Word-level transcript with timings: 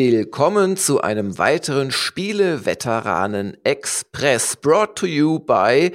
Willkommen 0.00 0.76
zu 0.76 1.00
einem 1.00 1.38
weiteren 1.38 1.90
Spiele-Veteranen 1.90 3.56
Express, 3.64 4.54
brought 4.54 4.94
to 4.94 5.06
you 5.06 5.40
by 5.40 5.90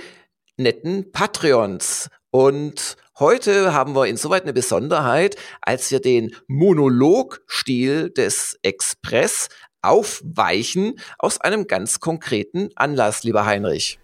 netten 0.57 1.13
Patreons. 1.13 2.09
Und 2.29 2.97
heute 3.17 3.73
haben 3.73 3.95
wir 3.95 4.07
insoweit 4.07 4.43
eine 4.43 4.51
Besonderheit, 4.51 5.37
als 5.61 5.89
wir 5.89 6.01
den 6.01 6.35
Monologstil 6.47 8.09
des 8.09 8.59
Express 8.61 9.47
aufweichen 9.81 10.99
aus 11.17 11.39
einem 11.39 11.67
ganz 11.67 12.01
konkreten 12.01 12.71
Anlass, 12.75 13.23
lieber 13.23 13.45
Heinrich. 13.45 13.99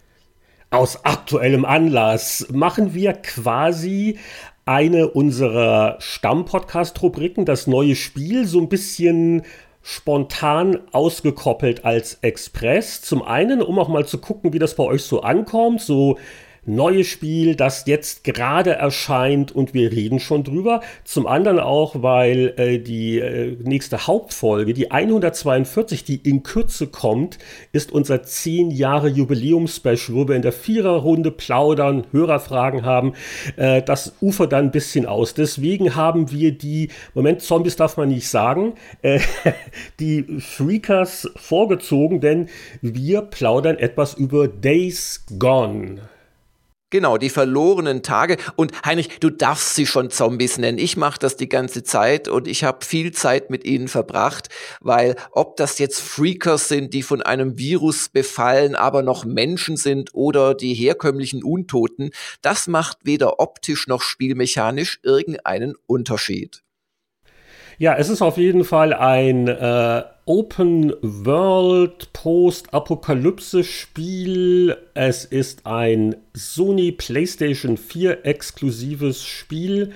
Aus 0.70 1.04
aktuellem 1.04 1.66
Anlass 1.66 2.46
machen 2.50 2.94
wir 2.94 3.12
quasi 3.12 4.18
eine 4.64 5.10
unserer 5.10 5.98
Stammpodcast-Rubriken, 6.00 7.44
das 7.44 7.66
neue 7.66 7.96
Spiel, 7.96 8.46
so 8.46 8.60
ein 8.60 8.70
bisschen 8.70 9.42
spontan 9.82 10.78
ausgekoppelt 10.92 11.84
als 11.84 12.14
Express. 12.22 13.02
Zum 13.02 13.22
einen, 13.22 13.62
um 13.62 13.78
auch 13.78 13.88
mal 13.88 14.06
zu 14.06 14.18
gucken, 14.18 14.52
wie 14.52 14.58
das 14.58 14.76
bei 14.76 14.84
euch 14.84 15.02
so 15.02 15.22
ankommt, 15.22 15.80
so 15.80 16.18
neues 16.66 17.06
Spiel, 17.06 17.54
das 17.54 17.86
jetzt 17.86 18.24
gerade 18.24 18.72
erscheint 18.72 19.52
und 19.52 19.74
wir 19.74 19.92
reden 19.92 20.20
schon 20.20 20.44
drüber. 20.44 20.80
Zum 21.04 21.26
anderen 21.26 21.58
auch, 21.58 22.02
weil 22.02 22.54
äh, 22.56 22.78
die 22.78 23.18
äh, 23.18 23.56
nächste 23.62 24.06
Hauptfolge, 24.06 24.74
die 24.74 24.90
142, 24.90 26.04
die 26.04 26.16
in 26.16 26.42
Kürze 26.42 26.86
kommt, 26.86 27.38
ist 27.72 27.92
unser 27.92 28.22
10 28.22 28.70
Jahre 28.70 29.08
Jubiläumspecial, 29.08 30.16
wo 30.16 30.28
wir 30.28 30.36
in 30.36 30.42
der 30.42 30.52
Viererrunde 30.52 31.30
plaudern, 31.30 32.06
Hörerfragen 32.12 32.84
haben. 32.84 33.14
Äh, 33.56 33.82
das 33.82 34.14
ufert 34.20 34.52
dann 34.52 34.66
ein 34.66 34.70
bisschen 34.70 35.06
aus. 35.06 35.34
Deswegen 35.34 35.94
haben 35.96 36.30
wir 36.30 36.52
die, 36.52 36.90
Moment, 37.14 37.42
Zombies 37.42 37.76
darf 37.76 37.96
man 37.96 38.08
nicht 38.08 38.28
sagen, 38.28 38.74
äh, 39.02 39.20
die 40.00 40.24
Freakers 40.40 41.30
vorgezogen, 41.36 42.20
denn 42.20 42.48
wir 42.82 43.22
plaudern 43.22 43.78
etwas 43.78 44.14
über 44.14 44.48
Days 44.48 45.24
Gone. 45.38 46.00
Genau, 46.90 47.18
die 47.18 47.30
verlorenen 47.30 48.02
Tage. 48.02 48.36
Und 48.56 48.72
Heinrich, 48.84 49.20
du 49.20 49.30
darfst 49.30 49.76
sie 49.76 49.86
schon 49.86 50.10
Zombies 50.10 50.58
nennen. 50.58 50.78
Ich 50.78 50.96
mache 50.96 51.20
das 51.20 51.36
die 51.36 51.48
ganze 51.48 51.84
Zeit 51.84 52.26
und 52.26 52.48
ich 52.48 52.64
habe 52.64 52.84
viel 52.84 53.12
Zeit 53.12 53.48
mit 53.48 53.64
ihnen 53.64 53.86
verbracht, 53.86 54.48
weil 54.80 55.14
ob 55.30 55.56
das 55.56 55.78
jetzt 55.78 56.00
Freakers 56.00 56.66
sind, 56.66 56.92
die 56.92 57.04
von 57.04 57.22
einem 57.22 57.58
Virus 57.58 58.08
befallen, 58.08 58.74
aber 58.74 59.02
noch 59.02 59.24
Menschen 59.24 59.76
sind 59.76 60.10
oder 60.14 60.54
die 60.54 60.74
herkömmlichen 60.74 61.44
Untoten, 61.44 62.10
das 62.42 62.66
macht 62.66 62.98
weder 63.04 63.38
optisch 63.38 63.86
noch 63.86 64.02
spielmechanisch 64.02 64.98
irgendeinen 65.04 65.74
Unterschied. 65.86 66.64
Ja, 67.80 67.96
es 67.96 68.08
ist 68.10 68.20
auf 68.20 68.36
jeden 68.36 68.64
Fall 68.64 68.92
ein 68.92 69.48
äh, 69.48 70.02
Open 70.26 70.92
World 71.00 72.12
Post-Apokalypse-Spiel. 72.12 74.76
Es 74.92 75.24
ist 75.24 75.64
ein 75.64 76.16
Sony 76.34 76.92
PlayStation 76.92 77.78
4 77.78 78.26
exklusives 78.26 79.24
Spiel. 79.24 79.94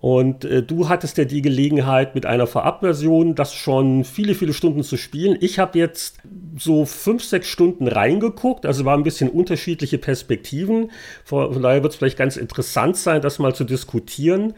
Und 0.00 0.44
äh, 0.44 0.62
du 0.62 0.88
hattest 0.88 1.18
ja 1.18 1.24
die 1.24 1.42
Gelegenheit, 1.42 2.14
mit 2.14 2.24
einer 2.24 2.46
Vorabversion 2.46 3.34
das 3.34 3.52
schon 3.52 4.04
viele, 4.04 4.36
viele 4.36 4.52
Stunden 4.52 4.84
zu 4.84 4.96
spielen. 4.96 5.36
Ich 5.40 5.58
habe 5.58 5.76
jetzt 5.76 6.18
so 6.56 6.84
fünf, 6.84 7.24
sechs 7.24 7.48
Stunden 7.48 7.88
reingeguckt, 7.88 8.64
also 8.64 8.84
waren 8.84 9.00
ein 9.00 9.04
bisschen 9.04 9.28
unterschiedliche 9.28 9.98
Perspektiven. 9.98 10.92
Von 11.24 11.62
daher 11.62 11.82
wird 11.82 11.92
es 11.92 11.98
vielleicht 11.98 12.16
ganz 12.16 12.36
interessant 12.36 12.96
sein, 12.96 13.20
das 13.20 13.40
mal 13.40 13.56
zu 13.56 13.64
diskutieren. 13.64 14.54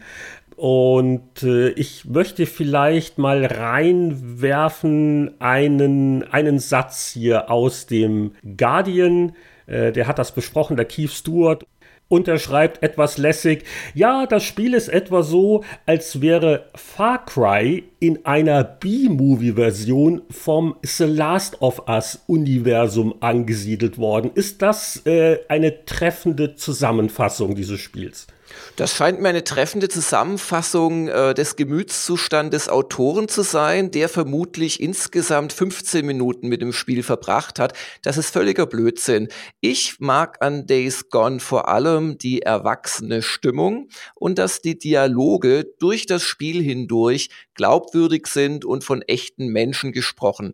Und 0.61 1.41
äh, 1.41 1.69
ich 1.69 2.05
möchte 2.05 2.45
vielleicht 2.45 3.17
mal 3.17 3.43
reinwerfen 3.45 5.31
einen, 5.41 6.21
einen 6.31 6.59
Satz 6.59 7.09
hier 7.13 7.49
aus 7.49 7.87
dem 7.87 8.33
Guardian. 8.57 9.33
Äh, 9.65 9.91
der 9.91 10.05
hat 10.05 10.19
das 10.19 10.35
besprochen, 10.35 10.77
der 10.77 10.85
Keith 10.85 11.09
Stewart. 11.09 11.65
Und 12.09 12.27
er 12.27 12.37
schreibt 12.37 12.83
etwas 12.83 13.17
lässig, 13.17 13.63
ja, 13.95 14.27
das 14.27 14.43
Spiel 14.43 14.75
ist 14.75 14.89
etwa 14.89 15.23
so, 15.23 15.63
als 15.87 16.21
wäre 16.21 16.65
Far 16.75 17.25
Cry 17.25 17.83
in 17.99 18.23
einer 18.27 18.63
B-Movie-Version 18.63 20.21
vom 20.29 20.75
The 20.83 21.05
Last 21.05 21.59
of 21.63 21.87
Us-Universum 21.87 23.15
angesiedelt 23.19 23.97
worden. 23.97 24.29
Ist 24.35 24.61
das 24.61 25.03
äh, 25.07 25.39
eine 25.47 25.85
treffende 25.85 26.53
Zusammenfassung 26.53 27.55
dieses 27.55 27.79
Spiels? 27.79 28.27
Das 28.77 28.95
scheint 28.95 29.19
mir 29.19 29.29
eine 29.29 29.43
treffende 29.43 29.89
Zusammenfassung 29.89 31.07
äh, 31.07 31.33
des 31.33 31.55
Gemütszustandes 31.55 32.51
des 32.61 32.69
Autoren 32.69 33.27
zu 33.27 33.41
sein, 33.41 33.89
der 33.89 34.07
vermutlich 34.07 34.79
insgesamt 34.79 35.51
15 35.51 36.05
Minuten 36.05 36.47
mit 36.47 36.61
dem 36.61 36.73
Spiel 36.73 37.01
verbracht 37.01 37.57
hat. 37.57 37.73
Das 38.03 38.17
ist 38.17 38.31
völliger 38.31 38.67
Blödsinn. 38.67 39.29
Ich 39.61 39.99
mag 39.99 40.37
an 40.41 40.67
Days 40.67 41.09
Gone 41.09 41.39
vor 41.39 41.67
allem 41.67 42.19
die 42.19 42.43
erwachsene 42.43 43.23
Stimmung 43.23 43.89
und 44.13 44.37
dass 44.37 44.61
die 44.61 44.77
Dialoge 44.77 45.65
durch 45.79 46.05
das 46.05 46.21
Spiel 46.21 46.61
hindurch 46.61 47.29
glaubwürdig 47.55 48.27
sind 48.27 48.63
und 48.63 48.83
von 48.83 49.01
echten 49.01 49.47
Menschen 49.47 49.91
gesprochen 49.91 50.53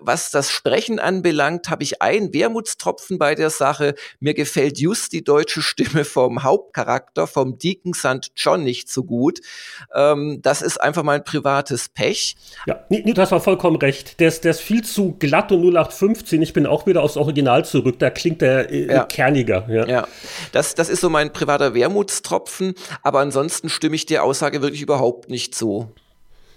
was 0.00 0.30
das 0.30 0.50
Sprechen 0.50 0.98
anbelangt, 0.98 1.70
habe 1.70 1.82
ich 1.82 2.02
einen 2.02 2.32
Wermutstropfen 2.32 3.18
bei 3.18 3.34
der 3.34 3.50
Sache. 3.50 3.94
Mir 4.20 4.34
gefällt 4.34 4.78
just 4.78 5.12
die 5.12 5.24
deutsche 5.24 5.62
Stimme 5.62 6.04
vom 6.04 6.42
Hauptcharakter, 6.42 7.26
vom 7.26 7.58
Deacon 7.58 7.94
St. 7.94 8.32
John 8.36 8.64
nicht 8.64 8.88
so 8.90 9.04
gut. 9.04 9.40
Ähm, 9.94 10.40
das 10.42 10.62
ist 10.62 10.80
einfach 10.80 11.02
mein 11.02 11.24
privates 11.24 11.88
Pech. 11.88 12.36
Ja, 12.66 12.84
nee, 12.88 13.02
nee, 13.04 13.12
du 13.12 13.22
hast 13.22 13.30
vollkommen 13.42 13.76
recht. 13.76 14.20
Der 14.20 14.28
ist, 14.28 14.44
der 14.44 14.52
ist 14.52 14.60
viel 14.60 14.84
zu 14.84 15.16
glatt 15.18 15.52
und 15.52 15.62
0815. 15.62 16.42
Ich 16.42 16.52
bin 16.52 16.66
auch 16.66 16.86
wieder 16.86 17.02
aufs 17.02 17.16
Original 17.16 17.64
zurück. 17.64 17.98
Da 17.98 18.10
klingt 18.10 18.42
der 18.42 18.70
äh, 18.70 18.86
ja. 18.86 19.04
kerniger. 19.04 19.66
Ja, 19.68 19.86
ja. 19.86 20.08
Das, 20.52 20.74
das 20.74 20.88
ist 20.88 21.00
so 21.00 21.10
mein 21.10 21.32
privater 21.32 21.74
Wermutstropfen. 21.74 22.74
Aber 23.02 23.20
ansonsten 23.20 23.68
stimme 23.68 23.96
ich 23.96 24.06
der 24.06 24.24
Aussage 24.24 24.62
wirklich 24.62 24.82
überhaupt 24.82 25.30
nicht 25.30 25.54
zu 25.54 25.92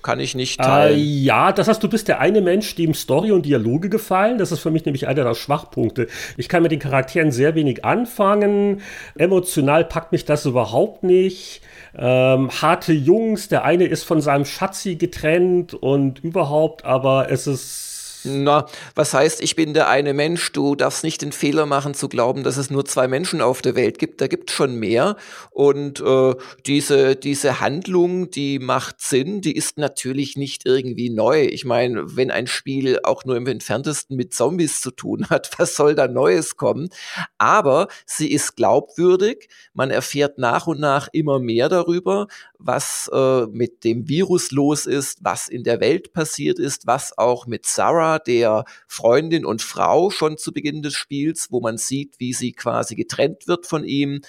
kann 0.04 0.20
ich 0.20 0.36
nicht 0.36 0.60
teilen. 0.60 1.00
Äh, 1.00 1.02
ja, 1.02 1.52
das 1.52 1.68
heißt, 1.68 1.82
du 1.82 1.90
bist 1.90 2.08
der 2.08 2.20
eine 2.20 2.42
Mensch, 2.42 2.76
dem 2.76 2.94
Story 2.94 3.32
und 3.32 3.46
Dialoge 3.46 3.90
gefallen. 3.90 4.38
Das 4.38 4.52
ist 4.52 4.60
für 4.60 4.72
mich 4.72 4.86
nämlich 4.86 5.08
einer 5.08 5.24
der 5.24 5.34
Schwachpunkte. 5.34 6.08
Ich 6.38 6.50
kann 6.50 6.64
mit 6.64 6.72
den 6.72 6.80
Charakteren 6.80 7.32
sehr 7.32 7.56
wenig 7.56 7.84
anfangen. 7.86 8.82
Emotional 9.16 9.86
packt 9.86 10.12
mich 10.12 10.26
das 10.26 10.46
überhaupt 10.46 11.04
nicht. 11.04 11.62
Ähm, 11.98 12.50
harte 12.62 12.94
Jungs, 12.94 13.48
der 13.48 13.64
eine 13.64 13.86
ist 13.86 14.04
von 14.04 14.22
seinem 14.22 14.46
Schatzi 14.46 14.96
getrennt 14.96 15.74
und 15.74 16.24
überhaupt, 16.24 16.86
aber 16.86 17.32
es 17.32 17.48
ist 17.48 17.93
na, 18.24 18.66
was 18.96 19.14
heißt, 19.14 19.42
ich 19.42 19.56
bin 19.56 19.74
der 19.74 19.90
eine 19.90 20.14
Mensch, 20.14 20.52
du 20.52 20.76
darfst 20.76 21.04
nicht 21.04 21.22
den 21.22 21.32
Fehler 21.32 21.66
machen 21.66 21.94
zu 21.94 22.10
glauben, 22.10 22.44
dass 22.44 22.58
es 22.58 22.70
nur 22.70 22.86
zwei 22.86 23.08
Menschen 23.08 23.42
auf 23.42 23.62
der 23.62 23.76
Welt 23.76 24.00
gibt. 24.00 24.22
Da 24.22 24.28
gibt 24.28 24.50
es 24.50 24.56
schon 24.56 24.76
mehr. 24.76 25.16
Und 25.52 26.00
äh, 26.02 26.36
diese, 26.66 27.16
diese 27.16 27.60
Handlung, 27.60 28.30
die 28.30 28.60
macht 28.60 29.02
Sinn, 29.02 29.42
die 29.42 29.56
ist 29.56 29.78
natürlich 29.78 30.38
nicht 30.38 30.66
irgendwie 30.66 31.10
neu. 31.10 31.44
Ich 31.44 31.66
meine, 31.66 32.16
wenn 32.16 32.32
ein 32.32 32.48
Spiel 32.48 33.00
auch 33.04 33.26
nur 33.26 33.36
im 33.36 33.48
entferntesten 33.48 34.16
mit 34.16 34.34
Zombies 34.34 34.82
zu 34.82 34.92
tun 34.92 35.28
hat, 35.30 35.52
was 35.58 35.76
soll 35.76 35.96
da 35.96 36.08
Neues 36.08 36.58
kommen? 36.58 36.90
Aber 37.38 37.88
sie 38.06 38.32
ist 38.32 38.56
glaubwürdig. 38.56 39.50
Man 39.74 39.92
erfährt 39.92 40.38
nach 40.38 40.68
und 40.68 40.80
nach 40.80 41.10
immer 41.12 41.40
mehr 41.40 41.70
darüber, 41.70 42.28
was 42.58 43.10
äh, 43.14 43.46
mit 43.48 43.84
dem 43.84 44.08
Virus 44.08 44.52
los 44.52 44.86
ist, 44.86 45.20
was 45.22 45.48
in 45.48 45.64
der 45.64 45.80
Welt 45.82 46.14
passiert 46.14 46.60
ist, 46.60 46.88
was 46.88 47.18
auch 47.18 47.46
mit 47.46 47.66
Sarah 47.66 48.13
der 48.20 48.66
Freundin 48.88 49.46
und 49.46 49.62
Frau 49.62 50.10
schon 50.10 50.38
zu 50.38 50.52
Beginn 50.52 50.82
des 50.82 50.96
Spiels, 50.96 51.48
wo 51.52 51.62
man 51.62 51.78
sieht, 51.78 52.20
wie 52.20 52.34
sie 52.34 52.54
quasi 52.54 52.96
getrennt 52.96 53.48
wird 53.48 53.66
von 53.66 53.84
ihm, 53.84 54.22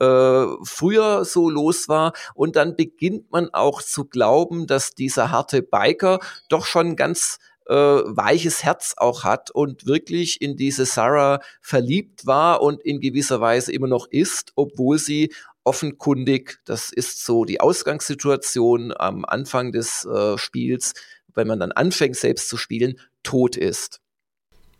äh, 0.00 0.46
früher 0.64 1.24
so 1.24 1.48
los 1.48 1.88
war. 1.88 2.12
Und 2.34 2.56
dann 2.56 2.76
beginnt 2.76 3.30
man 3.30 3.50
auch 3.52 3.82
zu 3.82 4.04
glauben, 4.04 4.66
dass 4.66 4.94
dieser 4.94 5.30
harte 5.30 5.62
Biker 5.62 6.20
doch 6.48 6.66
schon 6.66 6.96
ganz 6.96 7.38
äh, 7.66 7.74
weiches 7.74 8.64
Herz 8.64 8.94
auch 8.96 9.24
hat 9.24 9.50
und 9.50 9.86
wirklich 9.86 10.42
in 10.42 10.56
diese 10.56 10.84
Sarah 10.84 11.40
verliebt 11.60 12.26
war 12.26 12.60
und 12.60 12.82
in 12.82 13.00
gewisser 13.00 13.40
Weise 13.40 13.72
immer 13.72 13.86
noch 13.86 14.08
ist, 14.10 14.52
obwohl 14.56 14.98
sie 14.98 15.32
offenkundig, 15.64 16.58
das 16.64 16.90
ist 16.92 17.24
so 17.24 17.44
die 17.44 17.60
Ausgangssituation 17.60 18.92
am 18.96 19.24
Anfang 19.24 19.72
des 19.72 20.04
äh, 20.04 20.36
Spiels, 20.36 20.94
wenn 21.34 21.46
man 21.46 21.58
dann 21.58 21.72
anfängt 21.72 22.16
selbst 22.16 22.48
zu 22.48 22.56
spielen, 22.56 23.00
tot 23.22 23.56
ist. 23.56 24.01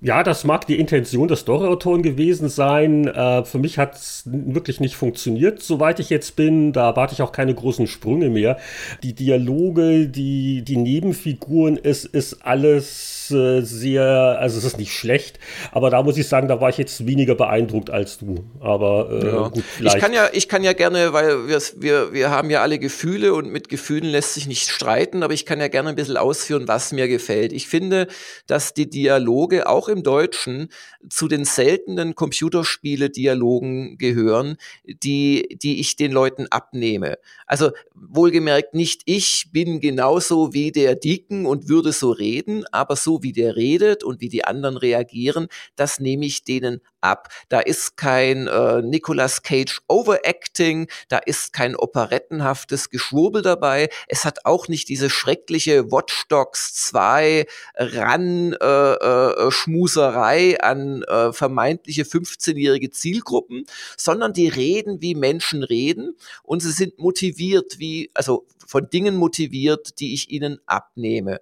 Ja, 0.04 0.24
das 0.24 0.42
mag 0.42 0.66
die 0.66 0.80
Intention 0.80 1.28
des 1.28 1.40
Storyautoren 1.40 2.02
gewesen 2.02 2.48
sein. 2.48 3.06
Äh, 3.06 3.44
für 3.44 3.58
mich 3.58 3.78
hat 3.78 3.94
es 3.94 4.24
wirklich 4.26 4.80
nicht 4.80 4.96
funktioniert, 4.96 5.62
soweit 5.62 6.00
ich 6.00 6.10
jetzt 6.10 6.34
bin. 6.34 6.72
Da 6.72 6.88
erwarte 6.88 7.14
ich 7.14 7.22
auch 7.22 7.30
keine 7.30 7.54
großen 7.54 7.86
Sprünge 7.86 8.28
mehr. 8.28 8.58
Die 9.04 9.14
Dialoge, 9.14 10.08
die, 10.08 10.62
die 10.62 10.76
Nebenfiguren, 10.76 11.78
es 11.80 12.04
ist 12.04 12.44
alles 12.44 13.12
äh, 13.30 13.60
sehr, 13.62 14.02
also 14.40 14.58
es 14.58 14.64
ist 14.64 14.78
nicht 14.78 14.92
schlecht, 14.92 15.38
aber 15.70 15.90
da 15.90 16.02
muss 16.02 16.16
ich 16.16 16.26
sagen, 16.26 16.48
da 16.48 16.60
war 16.60 16.68
ich 16.68 16.78
jetzt 16.78 17.06
weniger 17.06 17.36
beeindruckt 17.36 17.90
als 17.90 18.18
du. 18.18 18.44
Aber 18.58 19.08
äh, 19.10 19.26
ja. 19.26 19.48
gut, 19.48 19.62
vielleicht. 19.62 19.96
Ich 19.96 20.02
kann 20.02 20.12
ja, 20.12 20.28
ich 20.32 20.48
kann 20.48 20.64
ja 20.64 20.72
gerne, 20.72 21.12
weil 21.12 21.46
wir, 21.46 21.60
wir, 21.76 22.12
wir 22.12 22.30
haben 22.30 22.50
ja 22.50 22.62
alle 22.62 22.80
Gefühle 22.80 23.34
und 23.34 23.52
mit 23.52 23.68
Gefühlen 23.68 24.10
lässt 24.10 24.34
sich 24.34 24.48
nicht 24.48 24.68
streiten, 24.68 25.22
aber 25.22 25.32
ich 25.32 25.46
kann 25.46 25.60
ja 25.60 25.68
gerne 25.68 25.90
ein 25.90 25.94
bisschen 25.94 26.16
ausführen, 26.16 26.66
was 26.66 26.90
mir 26.90 27.06
gefällt. 27.06 27.52
Ich 27.52 27.68
finde, 27.68 28.08
dass 28.48 28.74
die 28.74 28.90
Dialoge 28.90 29.68
auch 29.68 29.91
im 29.92 30.02
Deutschen 30.02 30.68
zu 31.08 31.28
den 31.28 31.44
seltenen 31.44 32.14
Computerspiele-Dialogen 32.14 33.98
gehören, 33.98 34.56
die, 34.84 35.56
die 35.62 35.80
ich 35.80 35.96
den 35.96 36.12
Leuten 36.12 36.46
abnehme. 36.50 37.18
Also 37.46 37.70
wohlgemerkt 37.94 38.74
nicht 38.74 39.02
ich 39.04 39.48
bin 39.52 39.80
genauso 39.80 40.52
wie 40.52 40.72
der 40.72 40.96
Dicken 40.96 41.46
und 41.46 41.68
würde 41.68 41.92
so 41.92 42.10
reden, 42.10 42.64
aber 42.72 42.96
so 42.96 43.22
wie 43.22 43.32
der 43.32 43.56
redet 43.56 44.02
und 44.02 44.20
wie 44.20 44.28
die 44.28 44.44
anderen 44.44 44.76
reagieren, 44.76 45.48
das 45.76 46.00
nehme 46.00 46.26
ich 46.26 46.44
denen 46.44 46.80
ab. 47.02 47.28
Da 47.48 47.60
ist 47.60 47.96
kein 47.96 48.46
äh, 48.46 48.82
Nicolas 48.82 49.42
Cage 49.42 49.80
Overacting, 49.88 50.88
da 51.08 51.18
ist 51.18 51.52
kein 51.52 51.76
operettenhaftes 51.76 52.90
Geschwurbel 52.90 53.42
dabei. 53.42 53.88
Es 54.08 54.24
hat 54.24 54.44
auch 54.44 54.68
nicht 54.68 54.88
diese 54.88 55.10
schreckliche 55.10 55.90
Watch 55.90 56.26
Dogs 56.28 56.74
2 56.74 57.46
ran 57.76 58.54
äh, 58.54 58.66
äh, 58.66 59.50
Schmuserei 59.50 60.60
an 60.60 61.02
äh, 61.02 61.32
vermeintliche 61.32 62.04
15-jährige 62.04 62.90
Zielgruppen, 62.90 63.66
sondern 63.96 64.32
die 64.32 64.48
reden 64.48 65.00
wie 65.00 65.14
Menschen 65.14 65.62
reden 65.62 66.16
und 66.42 66.60
sie 66.60 66.72
sind 66.72 66.98
motiviert 66.98 67.78
wie 67.78 68.10
also 68.14 68.46
von 68.66 68.88
Dingen 68.88 69.16
motiviert, 69.16 70.00
die 70.00 70.14
ich 70.14 70.30
ihnen 70.30 70.58
abnehme. 70.66 71.40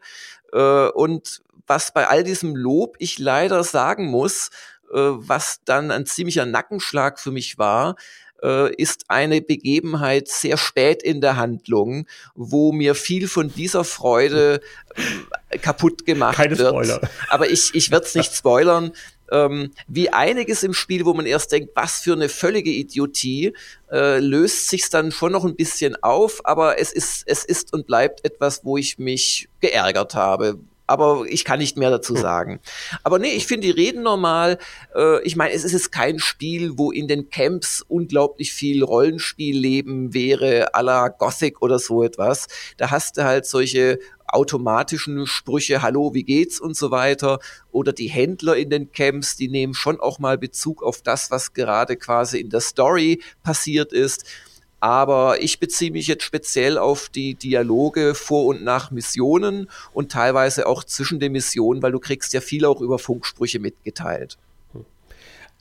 Äh, 0.52 0.88
und 0.88 1.42
was 1.66 1.92
bei 1.92 2.08
all 2.08 2.24
diesem 2.24 2.56
Lob 2.56 2.96
ich 2.98 3.20
leider 3.20 3.62
sagen 3.62 4.06
muss, 4.06 4.50
was 4.92 5.60
dann 5.64 5.90
ein 5.90 6.06
ziemlicher 6.06 6.46
Nackenschlag 6.46 7.20
für 7.20 7.30
mich 7.30 7.58
war, 7.58 7.96
äh, 8.42 8.74
ist 8.74 9.04
eine 9.08 9.40
Begebenheit 9.40 10.28
sehr 10.28 10.56
spät 10.56 11.02
in 11.02 11.20
der 11.20 11.36
Handlung, 11.36 12.06
wo 12.34 12.72
mir 12.72 12.94
viel 12.94 13.28
von 13.28 13.52
dieser 13.52 13.84
Freude 13.84 14.60
äh, 15.50 15.58
kaputt 15.58 16.06
gemacht 16.06 16.36
Keine 16.36 16.58
wird. 16.58 16.68
Spoiler. 16.68 17.00
Aber 17.28 17.50
ich, 17.50 17.70
ich 17.74 17.90
werde 17.90 18.06
es 18.06 18.14
nicht 18.14 18.34
spoilern. 18.34 18.92
Ähm, 19.32 19.70
wie 19.86 20.10
einiges 20.10 20.64
im 20.64 20.74
Spiel, 20.74 21.04
wo 21.04 21.14
man 21.14 21.24
erst 21.24 21.52
denkt, 21.52 21.70
was 21.76 22.00
für 22.00 22.14
eine 22.14 22.28
völlige 22.28 22.70
Idiotie, 22.70 23.52
äh, 23.90 24.18
löst 24.18 24.68
sich 24.68 24.90
dann 24.90 25.12
schon 25.12 25.30
noch 25.30 25.44
ein 25.44 25.54
bisschen 25.54 26.02
auf, 26.02 26.40
aber 26.44 26.80
es 26.80 26.92
ist, 26.92 27.22
es 27.26 27.44
ist 27.44 27.72
und 27.72 27.86
bleibt 27.86 28.24
etwas, 28.24 28.64
wo 28.64 28.76
ich 28.76 28.98
mich 28.98 29.48
geärgert 29.60 30.16
habe, 30.16 30.58
aber 30.90 31.24
ich 31.28 31.44
kann 31.44 31.60
nicht 31.60 31.76
mehr 31.76 31.90
dazu 31.90 32.16
hm. 32.16 32.20
sagen. 32.20 32.60
Aber 33.04 33.20
nee, 33.20 33.32
ich 33.32 33.46
finde 33.46 33.68
die 33.68 33.72
reden 33.72 34.02
normal. 34.02 34.58
Äh, 34.94 35.22
ich 35.22 35.36
meine, 35.36 35.54
es 35.54 35.62
ist 35.62 35.72
jetzt 35.72 35.92
kein 35.92 36.18
Spiel, 36.18 36.72
wo 36.76 36.90
in 36.90 37.06
den 37.06 37.30
Camps 37.30 37.84
unglaublich 37.86 38.52
viel 38.52 38.82
Rollenspielleben 38.82 40.12
wäre, 40.12 40.74
à 40.74 40.82
la 40.82 41.08
Gothic 41.08 41.62
oder 41.62 41.78
so 41.78 42.02
etwas. 42.02 42.48
Da 42.76 42.90
hast 42.90 43.16
du 43.16 43.24
halt 43.24 43.46
solche 43.46 44.00
automatischen 44.26 45.26
Sprüche, 45.26 45.80
hallo, 45.80 46.12
wie 46.12 46.24
geht's 46.24 46.60
und 46.60 46.76
so 46.76 46.90
weiter. 46.90 47.38
Oder 47.70 47.92
die 47.92 48.08
Händler 48.08 48.56
in 48.56 48.70
den 48.70 48.90
Camps, 48.90 49.36
die 49.36 49.48
nehmen 49.48 49.74
schon 49.74 50.00
auch 50.00 50.18
mal 50.18 50.38
Bezug 50.38 50.82
auf 50.82 51.02
das, 51.02 51.30
was 51.30 51.52
gerade 51.52 51.96
quasi 51.96 52.40
in 52.40 52.50
der 52.50 52.60
Story 52.60 53.22
passiert 53.44 53.92
ist. 53.92 54.24
Aber 54.80 55.42
ich 55.42 55.60
beziehe 55.60 55.92
mich 55.92 56.06
jetzt 56.06 56.24
speziell 56.24 56.78
auf 56.78 57.10
die 57.10 57.34
Dialoge 57.34 58.14
vor 58.14 58.46
und 58.46 58.64
nach 58.64 58.90
Missionen 58.90 59.68
und 59.92 60.10
teilweise 60.10 60.66
auch 60.66 60.84
zwischen 60.84 61.20
den 61.20 61.32
Missionen, 61.32 61.82
weil 61.82 61.92
du 61.92 62.00
kriegst 62.00 62.32
ja 62.32 62.40
viel 62.40 62.64
auch 62.64 62.80
über 62.80 62.98
Funksprüche 62.98 63.58
mitgeteilt. 63.58 64.38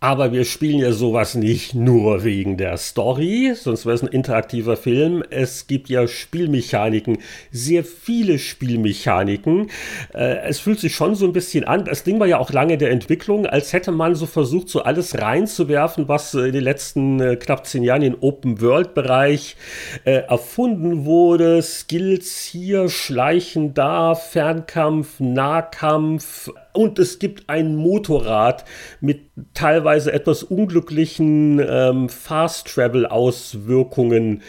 Aber 0.01 0.31
wir 0.31 0.45
spielen 0.45 0.79
ja 0.79 0.93
sowas 0.93 1.35
nicht 1.35 1.75
nur 1.75 2.23
wegen 2.23 2.55
der 2.55 2.77
Story, 2.77 3.51
sonst 3.53 3.85
wäre 3.85 3.95
es 3.95 4.01
ein 4.01 4.07
interaktiver 4.07 4.77
Film. 4.77 5.23
Es 5.29 5.67
gibt 5.67 5.89
ja 5.89 6.07
Spielmechaniken, 6.07 7.17
sehr 7.51 7.83
viele 7.83 8.39
Spielmechaniken. 8.39 9.69
Äh, 10.13 10.37
es 10.47 10.59
fühlt 10.59 10.79
sich 10.79 10.95
schon 10.95 11.15
so 11.15 11.25
ein 11.25 11.33
bisschen 11.33 11.65
an. 11.65 11.83
Das 11.83 12.03
Ding 12.03 12.17
war 12.17 12.27
ja 12.27 12.37
auch 12.37 12.51
lange 12.51 12.77
der 12.77 12.91
Entwicklung, 12.91 13.45
als 13.45 13.73
hätte 13.73 13.91
man 13.91 14.15
so 14.15 14.25
versucht, 14.25 14.69
so 14.69 14.83
alles 14.83 15.19
reinzuwerfen, 15.19 16.07
was 16.07 16.33
in 16.33 16.53
den 16.53 16.63
letzten 16.63 17.19
äh, 17.19 17.35
knapp 17.35 17.67
zehn 17.67 17.83
Jahren 17.83 18.03
im 18.03 18.15
Open-World-Bereich 18.21 19.57
äh, 20.05 20.11
erfunden 20.11 21.03
wurde. 21.03 21.61
Skills 21.61 22.45
hier, 22.45 22.87
Schleichen 22.87 23.73
da, 23.73 24.15
Fernkampf, 24.15 25.19
Nahkampf, 25.19 26.51
und 26.73 26.99
es 26.99 27.19
gibt 27.19 27.49
ein 27.49 27.75
Motorrad 27.75 28.63
mit 29.01 29.31
teilweise 29.53 30.13
etwas 30.13 30.43
unglücklichen 30.43 31.59
ähm, 31.59 32.07
Fast-Travel-Auswirkungen. 32.09 34.41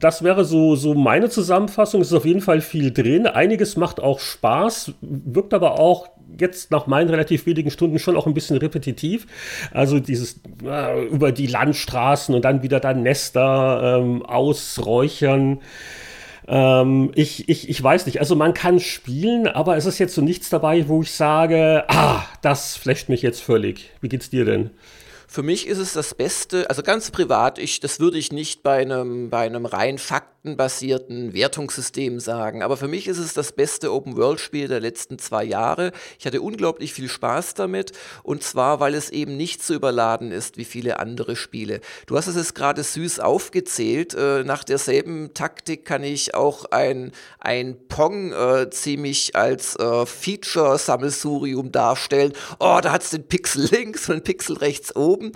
Das 0.00 0.24
wäre 0.24 0.44
so, 0.44 0.74
so 0.74 0.94
meine 0.94 1.30
Zusammenfassung. 1.30 2.00
Es 2.00 2.08
ist 2.08 2.14
auf 2.14 2.24
jeden 2.24 2.40
Fall 2.40 2.60
viel 2.60 2.90
drin. 2.90 3.28
Einiges 3.28 3.76
macht 3.76 4.00
auch 4.00 4.18
Spaß, 4.18 4.94
wirkt 5.00 5.54
aber 5.54 5.78
auch 5.78 6.08
jetzt 6.40 6.70
nach 6.70 6.86
meinen 6.86 7.08
relativ 7.08 7.46
wenigen 7.46 7.70
Stunden 7.70 7.98
schon 7.98 8.16
auch 8.16 8.26
ein 8.26 8.34
bisschen 8.34 8.56
repetitiv. 8.56 9.26
Also 9.70 10.00
dieses 10.00 10.40
äh, 10.64 11.06
über 11.06 11.30
die 11.30 11.46
Landstraßen 11.46 12.34
und 12.34 12.44
dann 12.44 12.62
wieder 12.62 12.80
da 12.80 12.94
Nester 12.94 14.00
ähm, 14.00 14.24
ausräuchern. 14.24 15.60
Ähm, 16.48 17.12
ich, 17.14 17.48
ich, 17.48 17.68
ich 17.68 17.82
weiß 17.82 18.06
nicht, 18.06 18.20
also 18.20 18.34
man 18.34 18.54
kann 18.54 18.80
spielen, 18.80 19.46
aber 19.46 19.76
es 19.76 19.86
ist 19.86 19.98
jetzt 19.98 20.14
so 20.14 20.22
nichts 20.22 20.48
dabei, 20.48 20.88
wo 20.88 21.02
ich 21.02 21.12
sage, 21.12 21.84
ah, 21.88 22.24
das 22.42 22.76
flecht 22.76 23.08
mich 23.08 23.22
jetzt 23.22 23.40
völlig. 23.40 23.90
Wie 24.00 24.08
geht's 24.08 24.30
dir 24.30 24.44
denn? 24.44 24.70
Für 25.28 25.42
mich 25.42 25.66
ist 25.66 25.78
es 25.78 25.94
das 25.94 26.14
Beste, 26.14 26.68
also 26.68 26.82
ganz 26.82 27.10
privat, 27.10 27.58
ich, 27.58 27.80
das 27.80 28.00
würde 28.00 28.18
ich 28.18 28.32
nicht 28.32 28.62
bei 28.62 28.82
einem, 28.82 29.30
bei 29.30 29.46
einem 29.46 29.64
rein 29.64 29.96
faktenbasierten 30.42 31.34
Wertungssystem 31.34 32.18
sagen, 32.18 32.64
aber 32.64 32.76
für 32.76 32.88
mich 32.88 33.06
ist 33.06 33.18
es 33.18 33.32
das 33.32 33.52
beste 33.52 33.92
Open-World-Spiel 33.92 34.66
der 34.66 34.80
letzten 34.80 35.20
zwei 35.20 35.44
Jahre. 35.44 35.92
Ich 36.18 36.26
hatte 36.26 36.42
unglaublich 36.42 36.92
viel 36.92 37.08
Spaß 37.08 37.54
damit 37.54 37.92
und 38.24 38.42
zwar, 38.42 38.80
weil 38.80 38.94
es 38.94 39.10
eben 39.10 39.36
nicht 39.36 39.62
so 39.62 39.72
überladen 39.72 40.32
ist 40.32 40.56
wie 40.56 40.64
viele 40.64 40.98
andere 40.98 41.36
Spiele. 41.36 41.80
Du 42.06 42.16
hast 42.16 42.26
es 42.26 42.34
jetzt 42.34 42.56
gerade 42.56 42.82
süß 42.82 43.20
aufgezählt. 43.20 44.14
Äh, 44.14 44.42
nach 44.42 44.64
derselben 44.64 45.32
Taktik 45.32 45.84
kann 45.84 46.02
ich 46.02 46.34
auch 46.34 46.64
ein, 46.72 47.12
ein 47.38 47.76
Pong 47.86 48.32
äh, 48.32 48.68
ziemlich 48.70 49.36
als 49.36 49.76
äh, 49.76 50.06
Feature-Sammelsurium 50.06 51.70
darstellen. 51.70 52.32
Oh, 52.58 52.80
da 52.82 52.90
hat 52.90 53.04
es 53.04 53.10
den 53.10 53.28
Pixel 53.28 53.68
links 53.70 54.08
und 54.08 54.16
den 54.16 54.24
Pixel 54.24 54.56
rechts 54.56 54.96
oben. 54.96 55.30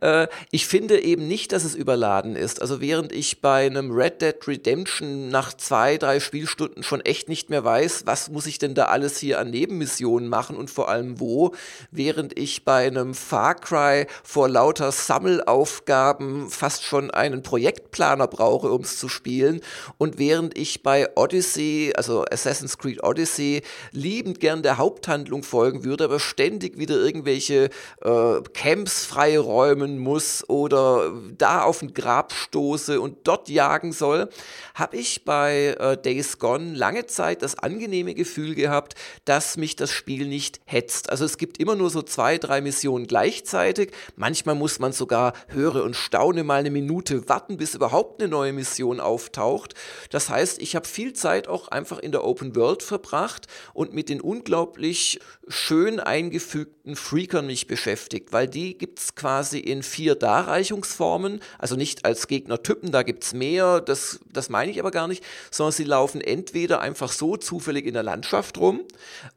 Äh, 0.00 0.28
ich 0.50 0.66
finde 0.66 0.98
eben 1.02 1.28
nicht, 1.28 1.52
dass 1.52 1.64
es 1.64 1.74
überladen 1.74 2.36
ist. 2.36 2.62
Also 2.62 2.80
während 2.80 3.12
ich 3.12 3.42
bei 3.42 3.66
einem 3.66 3.90
Red 3.90 4.22
Dead 4.22 4.45
Redemption 4.48 5.28
nach 5.28 5.54
zwei, 5.54 5.98
drei 5.98 6.18
Spielstunden 6.20 6.82
schon 6.82 7.00
echt 7.00 7.28
nicht 7.28 7.50
mehr 7.50 7.64
weiß, 7.64 8.02
was 8.06 8.30
muss 8.30 8.46
ich 8.46 8.58
denn 8.58 8.74
da 8.74 8.86
alles 8.86 9.18
hier 9.18 9.38
an 9.38 9.50
Nebenmissionen 9.50 10.28
machen 10.28 10.56
und 10.56 10.70
vor 10.70 10.88
allem 10.88 11.20
wo, 11.20 11.54
während 11.90 12.38
ich 12.38 12.64
bei 12.64 12.86
einem 12.86 13.14
Far 13.14 13.54
Cry 13.54 14.06
vor 14.24 14.48
lauter 14.48 14.90
Sammelaufgaben 14.90 16.48
fast 16.48 16.84
schon 16.84 17.10
einen 17.10 17.42
Projektplaner 17.42 18.26
brauche, 18.26 18.70
um 18.70 18.82
es 18.82 18.98
zu 18.98 19.08
spielen. 19.08 19.60
Und 19.98 20.18
während 20.18 20.56
ich 20.56 20.82
bei 20.82 21.08
Odyssey, 21.16 21.92
also 21.94 22.24
Assassin's 22.30 22.78
Creed 22.78 23.02
Odyssey, 23.02 23.62
liebend 23.92 24.40
gern 24.40 24.62
der 24.62 24.78
Haupthandlung 24.78 25.42
folgen 25.42 25.84
würde, 25.84 26.04
aber 26.04 26.20
ständig 26.20 26.78
wieder 26.78 26.96
irgendwelche 26.96 27.70
äh, 28.02 28.40
Camps 28.54 29.04
frei 29.04 29.26
freiräumen 29.26 29.98
muss 29.98 30.48
oder 30.48 31.12
da 31.36 31.62
auf 31.62 31.82
ein 31.82 31.94
Grab 31.94 32.32
stoße 32.32 33.00
und 33.00 33.26
dort 33.26 33.48
jagen 33.48 33.92
soll, 33.92 34.28
habe 34.74 34.96
ich 34.96 35.24
bei 35.24 35.76
äh, 35.78 35.96
Days 35.96 36.38
Gone 36.38 36.74
lange 36.74 37.06
Zeit 37.06 37.42
das 37.42 37.58
angenehme 37.58 38.14
Gefühl 38.14 38.54
gehabt, 38.54 38.94
dass 39.24 39.56
mich 39.56 39.76
das 39.76 39.90
Spiel 39.90 40.26
nicht 40.26 40.60
hetzt. 40.64 41.10
Also 41.10 41.24
es 41.24 41.38
gibt 41.38 41.58
immer 41.58 41.76
nur 41.76 41.90
so 41.90 42.02
zwei, 42.02 42.38
drei 42.38 42.60
Missionen 42.60 43.06
gleichzeitig. 43.06 43.92
Manchmal 44.16 44.54
muss 44.54 44.78
man 44.78 44.92
sogar 44.92 45.32
höre 45.48 45.82
und 45.82 45.96
staune 45.96 46.44
mal 46.44 46.60
eine 46.60 46.70
Minute 46.70 47.28
warten, 47.28 47.56
bis 47.56 47.74
überhaupt 47.74 48.20
eine 48.20 48.30
neue 48.30 48.52
Mission 48.52 49.00
auftaucht. 49.00 49.74
Das 50.10 50.28
heißt, 50.28 50.60
ich 50.60 50.76
habe 50.76 50.86
viel 50.86 51.12
Zeit 51.12 51.48
auch 51.48 51.68
einfach 51.68 51.98
in 51.98 52.12
der 52.12 52.24
Open 52.24 52.54
World 52.56 52.82
verbracht 52.82 53.46
und 53.72 53.94
mit 53.94 54.08
den 54.08 54.20
unglaublich 54.20 55.20
schön 55.48 56.00
eingefügten 56.00 56.96
Freakern 56.96 57.46
mich 57.46 57.68
beschäftigt, 57.68 58.32
weil 58.32 58.48
die 58.48 58.76
gibt 58.76 58.98
es 58.98 59.14
quasi 59.14 59.60
in 59.60 59.84
vier 59.84 60.16
Darreichungsformen, 60.16 61.40
also 61.58 61.76
nicht 61.76 62.04
als 62.04 62.26
Gegnertypen, 62.26 62.90
da 62.90 63.04
gibt 63.04 63.22
es 63.22 63.32
mehr, 63.32 63.80
das 63.80 64.18
das 64.32 64.50
meine 64.50 64.72
ich 64.72 64.80
aber 64.80 64.90
gar 64.90 65.06
nicht, 65.06 65.24
sondern 65.52 65.72
sie 65.72 65.84
laufen 65.84 66.20
entweder 66.20 66.80
einfach 66.80 67.12
so 67.12 67.36
zufällig 67.36 67.86
in 67.86 67.94
der 67.94 68.02
Landschaft 68.02 68.58
rum 68.58 68.80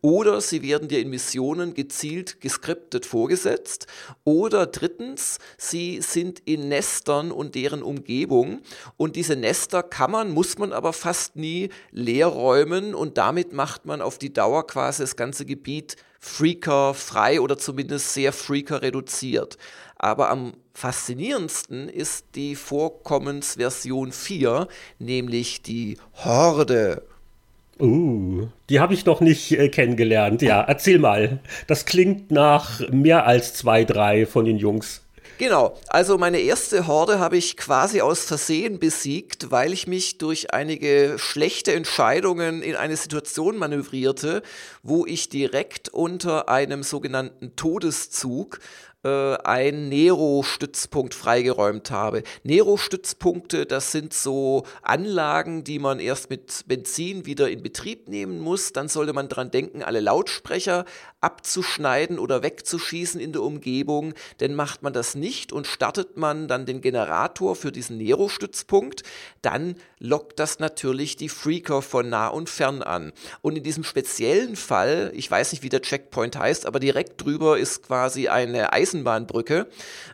oder 0.02 0.42
sie 0.42 0.64
werden 0.64 0.88
dir 0.88 1.00
in 1.00 1.12
Missionen 1.12 1.76
gezielt 1.76 2.42
geskriptet 2.42 3.06
vorgesetzt 3.06 3.86
oder 4.24 4.66
drittens, 4.66 5.38
sie 5.58 6.02
sind 6.02 6.42
in 6.46 6.70
Nestern 6.70 7.32
und 7.32 7.54
deren 7.54 7.84
Umgebung 7.84 8.62
und 8.98 9.16
diese 9.16 9.36
Nester 9.36 9.84
kann 9.84 10.12
man, 10.12 10.32
muss 10.32 10.58
man 10.58 10.74
aber 10.74 10.92
fast 10.92 11.36
nie 11.36 11.70
leer 11.92 12.28
räumen 12.28 12.96
und 12.96 13.20
damit 13.20 13.54
macht 13.54 13.86
man 13.86 14.02
auf 14.02 14.18
die 14.18 14.34
Dauer 14.34 14.66
quasi 14.66 15.04
das 15.04 15.16
ganze 15.16 15.46
Gebiet 15.46 15.98
Freaker 16.20 16.94
frei 16.94 17.42
oder 17.42 17.58
zumindest 17.58 18.14
sehr 18.14 18.34
Freaker 18.34 18.82
reduziert. 18.82 19.58
Aber 19.96 20.30
am 20.30 20.54
faszinierendsten 20.74 21.90
ist 21.90 22.28
die 22.36 22.56
Vorkommensversion 22.56 24.12
4, 24.12 24.68
nämlich 25.00 25.62
die 25.62 25.98
Horde. 26.24 27.04
Uh, 27.82 28.48
die 28.70 28.82
habe 28.82 28.94
ich 28.94 29.06
noch 29.06 29.22
nicht 29.22 29.52
äh, 29.54 29.70
kennengelernt. 29.70 30.42
Ja, 30.42 30.62
erzähl 30.62 31.00
mal. 31.00 31.40
Das 31.68 31.86
klingt 31.86 32.30
nach 32.30 32.82
mehr 32.90 33.26
als 33.26 33.54
zwei, 33.54 33.86
drei 33.86 34.26
von 34.26 34.44
den 34.44 34.58
Jungs. 34.58 35.02
Genau, 35.40 35.78
also 35.88 36.18
meine 36.18 36.42
erste 36.42 36.86
Horde 36.86 37.20
habe 37.20 37.38
ich 37.38 37.56
quasi 37.56 38.02
aus 38.02 38.26
Versehen 38.26 38.78
besiegt, 38.78 39.52
weil 39.52 39.72
ich 39.72 39.88
mich 39.88 40.18
durch 40.18 40.54
einige 40.54 41.16
schlechte 41.18 41.72
Entscheidungen 41.72 42.62
in 42.62 42.76
eine 42.76 42.98
Situation 42.98 43.56
manövrierte, 43.56 44.44
wo 44.84 45.06
ich 45.06 45.30
direkt 45.30 45.88
unter 45.88 46.50
einem 46.50 46.84
sogenannten 46.84 47.56
Todeszug 47.56 48.60
äh, 49.06 49.38
ein 49.46 49.88
Nero-Stützpunkt 49.88 51.14
freigeräumt 51.14 51.90
habe. 51.90 52.24
Nero-Stützpunkte, 52.44 53.66
das 53.66 53.94
sind 53.94 54.14
so 54.14 54.66
Anlagen, 54.82 55.64
die 55.64 55.80
man 55.80 56.02
erst 56.02 56.30
mit 56.30 56.66
Benzin 56.68 57.26
wieder 57.26 57.50
in 57.50 57.64
Betrieb 57.64 58.10
nehmen 58.10 58.42
muss. 58.42 58.74
Dann 58.74 58.90
sollte 58.90 59.14
man 59.14 59.30
dran 59.30 59.52
denken, 59.52 59.84
alle 59.84 60.02
Lautsprecher 60.02 60.84
abzuschneiden 61.22 62.20
oder 62.20 62.44
wegzuschießen 62.44 63.22
in 63.22 63.32
der 63.32 63.44
Umgebung. 63.44 64.14
Denn 64.42 64.56
macht 64.56 64.84
man 64.84 64.92
das 64.92 65.16
nicht 65.16 65.54
und 65.54 65.66
startet 65.66 66.18
man 66.18 66.48
dann 66.48 66.66
den 66.66 66.82
Generator 66.82 67.56
für 67.56 67.72
diesen 67.72 67.98
Nero-Stützpunkt, 67.98 69.04
dann 69.42 69.76
lockt 70.00 70.40
das 70.40 70.60
natürlich 70.60 71.16
die 71.16 71.30
Freaker 71.30 71.82
von 71.82 72.10
nah 72.10 72.28
und 72.28 72.50
fern 72.50 72.82
an. 72.82 73.14
Und 73.42 73.58
in 73.58 73.64
diesem 73.64 73.84
speziellen 73.84 74.56
Fall, 74.56 75.12
ich 75.16 75.30
weiß 75.30 75.52
nicht, 75.54 75.64
wie 75.64 75.70
der 75.70 75.82
Checkpoint 75.82 76.38
heißt, 76.38 76.66
aber 76.66 76.80
direkt 76.80 77.24
drüber 77.24 77.58
ist 77.58 77.84
quasi 77.84 78.28
eine 78.28 78.74
Eis 78.74 78.90
Eisenbahnbrücke, 78.90 79.68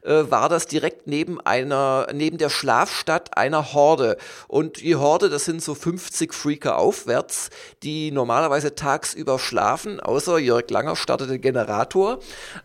äh, 0.03 0.24
war 0.29 0.50
das 0.50 0.67
direkt 0.67 1.07
neben 1.07 1.39
einer, 1.41 2.07
neben 2.13 2.38
der 2.38 2.50
Schlafstadt 2.50 3.38
einer 3.38 3.74
Horde. 3.74 4.17
Und 4.47 4.81
die 4.81 4.95
Horde, 4.95 5.29
das 5.29 5.45
sind 5.45 5.63
so 5.63 5.75
50 5.75 6.33
Freaker 6.33 6.77
aufwärts, 6.77 7.50
die 7.83 8.12
normalerweise 8.12 8.75
tagsüber 8.75 9.39
schlafen, 9.39 10.00
außer 10.00 10.38
Jörg 10.38 10.69
Langer 10.69 10.94
startet 10.95 11.29
den 11.29 11.41
Generator 11.41 12.19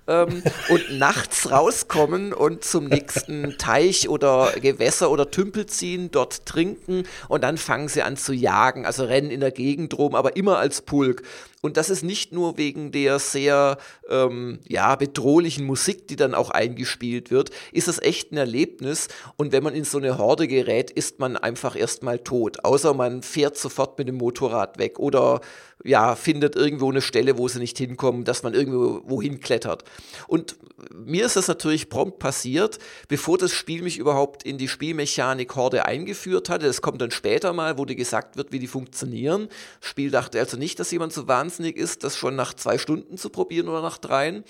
ähm, 0.06 0.42
und 0.68 0.90
nachts 0.98 1.50
rauskommen 1.50 2.32
und 2.32 2.64
zum 2.64 2.86
nächsten 2.86 3.56
Teich 3.58 4.08
oder 4.08 4.52
Gewässer 4.60 5.10
oder 5.10 5.30
Tümpel 5.30 5.66
ziehen, 5.66 6.10
dort 6.10 6.46
trinken 6.46 7.04
und 7.28 7.44
dann 7.44 7.58
fangen 7.58 7.88
sie 7.88 8.02
an 8.02 8.16
zu 8.16 8.32
jagen, 8.32 8.86
also 8.86 9.04
rennen 9.04 9.30
in 9.30 9.40
der 9.40 9.52
Gegend 9.52 9.96
rum, 9.98 10.14
aber 10.14 10.36
immer 10.36 10.58
als 10.58 10.82
Pulk. 10.82 11.22
Und 11.62 11.76
das 11.76 11.90
ist 11.90 12.02
nicht 12.02 12.32
nur 12.32 12.56
wegen 12.56 12.90
der 12.90 13.18
sehr 13.18 13.76
ähm, 14.08 14.60
ja, 14.66 14.96
bedrohlichen 14.96 15.66
Musik, 15.66 16.08
die 16.08 16.16
dann 16.16 16.34
auch 16.34 16.50
eingespielt 16.50 17.30
wird, 17.30 17.50
ist 17.72 17.86
es 17.86 18.00
echt 18.00 18.32
ein 18.32 18.38
Erlebnis. 18.38 19.08
Und 19.36 19.52
wenn 19.52 19.62
man 19.62 19.74
in 19.74 19.84
so 19.84 19.98
eine 19.98 20.16
Horde 20.16 20.48
gerät, 20.48 20.90
ist 20.90 21.18
man 21.18 21.36
einfach 21.36 21.76
erstmal 21.76 22.18
tot. 22.18 22.64
Außer 22.64 22.94
man 22.94 23.22
fährt 23.22 23.58
sofort 23.58 23.98
mit 23.98 24.08
dem 24.08 24.16
Motorrad 24.16 24.78
weg 24.78 24.98
oder 24.98 25.40
ja, 25.84 26.14
findet 26.14 26.56
irgendwo 26.56 26.90
eine 26.90 27.00
Stelle, 27.00 27.38
wo 27.38 27.48
sie 27.48 27.58
nicht 27.58 27.78
hinkommen, 27.78 28.24
dass 28.24 28.42
man 28.42 28.54
irgendwo 28.54 29.02
wohin 29.04 29.40
klettert. 29.40 29.84
Und 30.26 30.56
mir 30.94 31.26
ist 31.26 31.36
das 31.36 31.48
natürlich 31.48 31.88
prompt 31.88 32.18
passiert, 32.18 32.78
bevor 33.08 33.38
das 33.38 33.52
Spiel 33.52 33.82
mich 33.82 33.98
überhaupt 33.98 34.42
in 34.42 34.58
die 34.58 34.68
Spielmechanik 34.68 35.54
Horde 35.56 35.86
eingeführt 35.86 36.48
hatte. 36.48 36.66
Das 36.66 36.82
kommt 36.82 37.00
dann 37.00 37.10
später 37.10 37.52
mal, 37.52 37.78
wo 37.78 37.84
dir 37.84 37.96
gesagt 37.96 38.36
wird, 38.36 38.52
wie 38.52 38.58
die 38.58 38.66
funktionieren. 38.66 39.48
Das 39.80 39.90
Spiel 39.90 40.10
dachte 40.10 40.38
also 40.38 40.56
nicht, 40.56 40.78
dass 40.80 40.90
jemand 40.90 41.12
so 41.12 41.28
wahnsinnig 41.28 41.76
ist, 41.76 42.04
das 42.04 42.16
schon 42.16 42.36
nach 42.36 42.54
zwei 42.54 42.78
Stunden 42.78 43.16
zu 43.16 43.30
probieren 43.30 43.68
oder 43.68 43.82
nach 43.82 43.98
dreien 43.98 44.44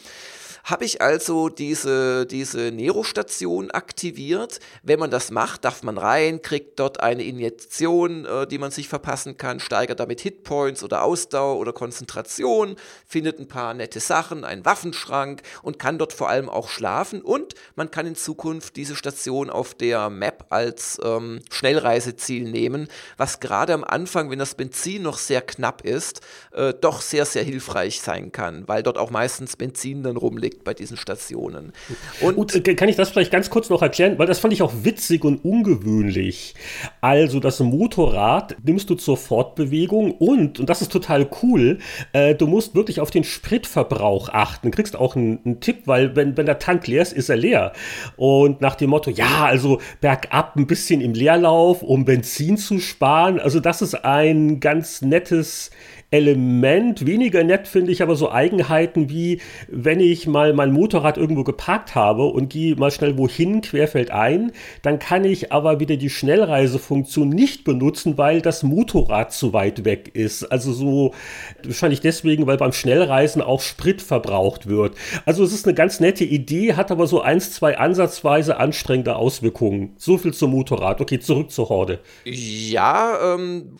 habe 0.64 0.84
ich 0.84 1.00
also 1.00 1.48
diese, 1.48 2.26
diese 2.26 2.70
Nero-Station 2.70 3.70
aktiviert. 3.70 4.60
Wenn 4.82 4.98
man 4.98 5.10
das 5.10 5.30
macht, 5.30 5.64
darf 5.64 5.82
man 5.82 5.98
rein, 5.98 6.42
kriegt 6.42 6.78
dort 6.78 7.00
eine 7.00 7.22
Injektion, 7.22 8.24
äh, 8.24 8.46
die 8.46 8.58
man 8.58 8.70
sich 8.70 8.88
verpassen 8.88 9.36
kann, 9.36 9.60
steigert 9.60 10.00
damit 10.00 10.20
Hitpoints 10.20 10.82
oder 10.82 11.02
Ausdauer 11.02 11.58
oder 11.58 11.72
Konzentration, 11.72 12.76
findet 13.06 13.38
ein 13.38 13.48
paar 13.48 13.74
nette 13.74 14.00
Sachen, 14.00 14.44
einen 14.44 14.64
Waffenschrank 14.64 15.42
und 15.62 15.78
kann 15.78 15.98
dort 15.98 16.12
vor 16.12 16.28
allem 16.28 16.48
auch 16.48 16.68
schlafen. 16.68 17.22
Und 17.22 17.54
man 17.74 17.90
kann 17.90 18.06
in 18.06 18.16
Zukunft 18.16 18.76
diese 18.76 18.96
Station 18.96 19.50
auf 19.50 19.74
der 19.74 20.10
Map 20.10 20.46
als 20.50 21.00
ähm, 21.02 21.40
Schnellreiseziel 21.50 22.50
nehmen, 22.50 22.88
was 23.16 23.40
gerade 23.40 23.74
am 23.74 23.84
Anfang, 23.84 24.30
wenn 24.30 24.38
das 24.38 24.54
Benzin 24.54 25.02
noch 25.02 25.18
sehr 25.18 25.42
knapp 25.42 25.84
ist, 25.84 26.20
äh, 26.52 26.74
doch 26.78 27.00
sehr, 27.00 27.24
sehr 27.24 27.42
hilfreich 27.42 28.00
sein 28.00 28.32
kann, 28.32 28.68
weil 28.68 28.82
dort 28.82 28.98
auch 28.98 29.10
meistens 29.10 29.56
Benzin 29.56 30.02
dann 30.02 30.16
rumliegt 30.16 30.49
liegt 30.50 30.64
bei 30.64 30.74
diesen 30.74 30.96
Stationen. 30.96 31.72
Und 32.20 32.36
Gut, 32.36 32.54
äh, 32.54 32.74
kann 32.74 32.88
ich 32.88 32.96
das 32.96 33.10
vielleicht 33.10 33.30
ganz 33.30 33.50
kurz 33.50 33.70
noch 33.70 33.82
erklären, 33.82 34.18
weil 34.18 34.26
das 34.26 34.38
fand 34.38 34.52
ich 34.52 34.62
auch 34.62 34.72
witzig 34.82 35.24
und 35.24 35.44
ungewöhnlich. 35.44 36.54
Also 37.00 37.40
das 37.40 37.60
Motorrad 37.60 38.56
nimmst 38.64 38.90
du 38.90 38.94
zur 38.94 39.16
Fortbewegung 39.16 40.12
und, 40.12 40.60
und 40.60 40.68
das 40.68 40.82
ist 40.82 40.92
total 40.92 41.28
cool, 41.42 41.78
äh, 42.12 42.34
du 42.34 42.46
musst 42.46 42.74
wirklich 42.74 43.00
auf 43.00 43.10
den 43.10 43.24
Spritverbrauch 43.24 44.28
achten. 44.30 44.70
Du 44.70 44.76
kriegst 44.76 44.96
auch 44.96 45.16
einen, 45.16 45.40
einen 45.44 45.60
Tipp, 45.60 45.82
weil 45.86 46.16
wenn, 46.16 46.36
wenn 46.36 46.46
der 46.46 46.58
Tank 46.58 46.86
leer 46.86 47.02
ist, 47.02 47.12
ist 47.12 47.28
er 47.28 47.36
leer. 47.36 47.72
Und 48.16 48.60
nach 48.60 48.74
dem 48.74 48.90
Motto, 48.90 49.10
ja, 49.10 49.44
also 49.44 49.80
bergab 50.00 50.56
ein 50.56 50.66
bisschen 50.66 51.00
im 51.00 51.14
Leerlauf, 51.14 51.82
um 51.82 52.04
Benzin 52.04 52.56
zu 52.56 52.78
sparen. 52.80 53.38
Also 53.38 53.60
das 53.60 53.82
ist 53.82 54.04
ein 54.04 54.60
ganz 54.60 55.02
nettes 55.02 55.70
Element. 56.10 57.06
Weniger 57.06 57.44
nett 57.44 57.68
finde 57.68 57.92
ich 57.92 58.02
aber 58.02 58.16
so 58.16 58.30
Eigenheiten 58.30 59.10
wie, 59.10 59.40
wenn 59.68 60.00
ich 60.00 60.26
mal 60.26 60.52
mein 60.54 60.72
Motorrad 60.72 61.16
irgendwo 61.16 61.44
geparkt 61.44 61.94
habe 61.94 62.24
und 62.24 62.50
gehe 62.50 62.74
mal 62.74 62.90
schnell 62.90 63.16
wohin, 63.16 63.60
querfeld 63.60 64.10
ein, 64.10 64.52
dann 64.82 64.98
kann 64.98 65.24
ich 65.24 65.52
aber 65.52 65.78
wieder 65.78 65.96
die 65.96 66.10
Schnellreisefunktion 66.10 67.28
nicht 67.28 67.62
benutzen, 67.64 68.18
weil 68.18 68.42
das 68.42 68.62
Motorrad 68.62 69.32
zu 69.32 69.52
weit 69.52 69.84
weg 69.84 70.10
ist. 70.14 70.44
Also 70.44 70.72
so 70.72 71.14
wahrscheinlich 71.62 72.00
deswegen, 72.00 72.46
weil 72.46 72.56
beim 72.56 72.72
Schnellreisen 72.72 73.40
auch 73.40 73.60
Sprit 73.60 74.02
verbraucht 74.02 74.68
wird. 74.68 74.96
Also 75.26 75.44
es 75.44 75.52
ist 75.52 75.66
eine 75.66 75.74
ganz 75.74 76.00
nette 76.00 76.24
Idee, 76.24 76.74
hat 76.74 76.90
aber 76.90 77.06
so 77.06 77.20
eins, 77.20 77.52
zwei 77.52 77.78
ansatzweise 77.78 78.56
anstrengende 78.56 79.14
Auswirkungen. 79.14 79.94
So 79.96 80.18
viel 80.18 80.34
zum 80.34 80.50
Motorrad. 80.50 81.00
Okay, 81.00 81.20
zurück 81.20 81.52
zur 81.52 81.68
Horde. 81.68 82.00
Ja, 82.24 83.34
ähm, 83.34 83.76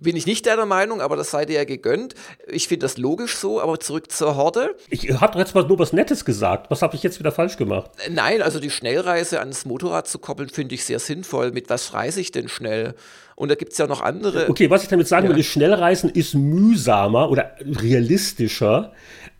bin 0.00 0.14
ich 0.14 0.26
nicht 0.26 0.46
der 0.46 0.64
Meinung, 0.66 1.00
aber 1.00 1.16
das 1.16 1.32
sei 1.32 1.44
dir 1.44 1.63
gegönnt. 1.66 2.14
Ich 2.46 2.68
finde 2.68 2.84
das 2.84 2.96
logisch 2.96 3.36
so, 3.36 3.60
aber 3.60 3.80
zurück 3.80 4.10
zur 4.10 4.36
Horde. 4.36 4.74
Ich 4.90 5.10
habe 5.20 5.32
doch 5.32 5.40
jetzt 5.40 5.54
mal 5.54 5.66
nur 5.66 5.78
was 5.78 5.92
Nettes 5.92 6.24
gesagt. 6.24 6.70
Was 6.70 6.82
habe 6.82 6.94
ich 6.96 7.02
jetzt 7.02 7.18
wieder 7.18 7.32
falsch 7.32 7.56
gemacht? 7.56 7.90
Nein, 8.10 8.42
also 8.42 8.60
die 8.60 8.70
Schnellreise 8.70 9.40
ans 9.40 9.64
Motorrad 9.64 10.06
zu 10.08 10.18
koppeln, 10.18 10.48
finde 10.48 10.74
ich 10.74 10.84
sehr 10.84 10.98
sinnvoll. 10.98 11.52
Mit 11.52 11.70
was 11.70 11.94
reise 11.94 12.20
ich 12.20 12.32
denn 12.32 12.48
schnell? 12.48 12.94
Und 13.36 13.50
da 13.50 13.56
gibt 13.56 13.72
es 13.72 13.78
ja 13.78 13.86
noch 13.86 14.00
andere. 14.00 14.48
Okay, 14.48 14.70
was 14.70 14.82
ich 14.84 14.88
damit 14.88 15.08
sagen 15.08 15.28
ja. 15.28 15.34
will, 15.34 15.42
Schnellreisen 15.42 16.10
ist 16.10 16.34
mühsamer 16.34 17.30
oder 17.30 17.56
realistischer, 17.60 18.92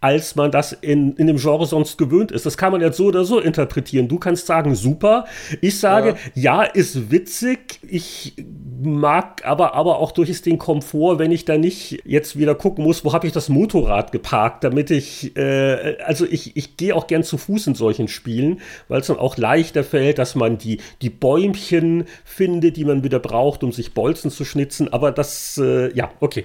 als 0.04 0.37
man 0.37 0.50
das 0.50 0.73
in, 0.73 1.16
in 1.16 1.26
dem 1.28 1.38
Genre 1.38 1.64
sonst 1.64 1.96
gewöhnt 1.96 2.30
ist. 2.30 2.44
Das 2.44 2.58
kann 2.58 2.73
man 2.73 2.82
jetzt 2.82 2.99
so 2.99 3.06
oder 3.06 3.25
so 3.25 3.40
interpretieren. 3.40 4.06
Du 4.06 4.18
kannst 4.18 4.44
sagen, 4.44 4.75
super. 4.75 5.25
Ich 5.62 5.80
sage, 5.80 6.16
ja, 6.34 6.62
ja 6.62 6.62
ist 6.64 7.11
witzig. 7.11 7.80
Ich 7.88 8.34
mag 8.82 9.46
aber, 9.46 9.73
aber 9.73 10.00
auch 10.00 10.12
durchaus 10.12 10.42
den 10.42 10.58
Komfort, 10.58 11.18
wenn 11.18 11.32
ich 11.32 11.46
da 11.46 11.56
nicht 11.56 12.02
jetzt 12.04 12.38
wieder 12.38 12.54
gucken 12.54 12.84
muss, 12.84 13.02
wo 13.06 13.14
habe 13.14 13.26
ich 13.26 13.32
das 13.32 13.49
Motorrad 13.49 14.12
geparkt, 14.12 14.62
damit 14.62 14.90
ich, 14.90 15.34
äh, 15.38 15.96
also 16.04 16.26
ich, 16.26 16.54
ich 16.54 16.76
gehe 16.76 16.94
auch 16.94 17.06
gern 17.06 17.23
zu 17.23 17.38
Fuß 17.38 17.68
in 17.68 17.75
solchen 17.75 18.06
Spielen, 18.06 18.61
weil 18.88 19.00
es 19.00 19.06
dann 19.06 19.18
auch 19.18 19.38
leichter 19.38 19.84
fällt, 19.84 20.18
dass 20.18 20.34
man 20.34 20.58
die, 20.58 20.82
die 21.00 21.08
Bäumchen 21.08 22.04
findet, 22.26 22.76
die 22.76 22.84
man 22.84 23.04
wieder 23.04 23.20
braucht, 23.20 23.64
um 23.64 23.73
sich 23.73 23.94
Bolzen 23.94 24.30
zu 24.30 24.44
schnitzen. 24.44 24.92
Aber 24.92 25.12
das, 25.12 25.56
äh, 25.56 25.96
ja, 25.96 26.11
okay. 26.20 26.44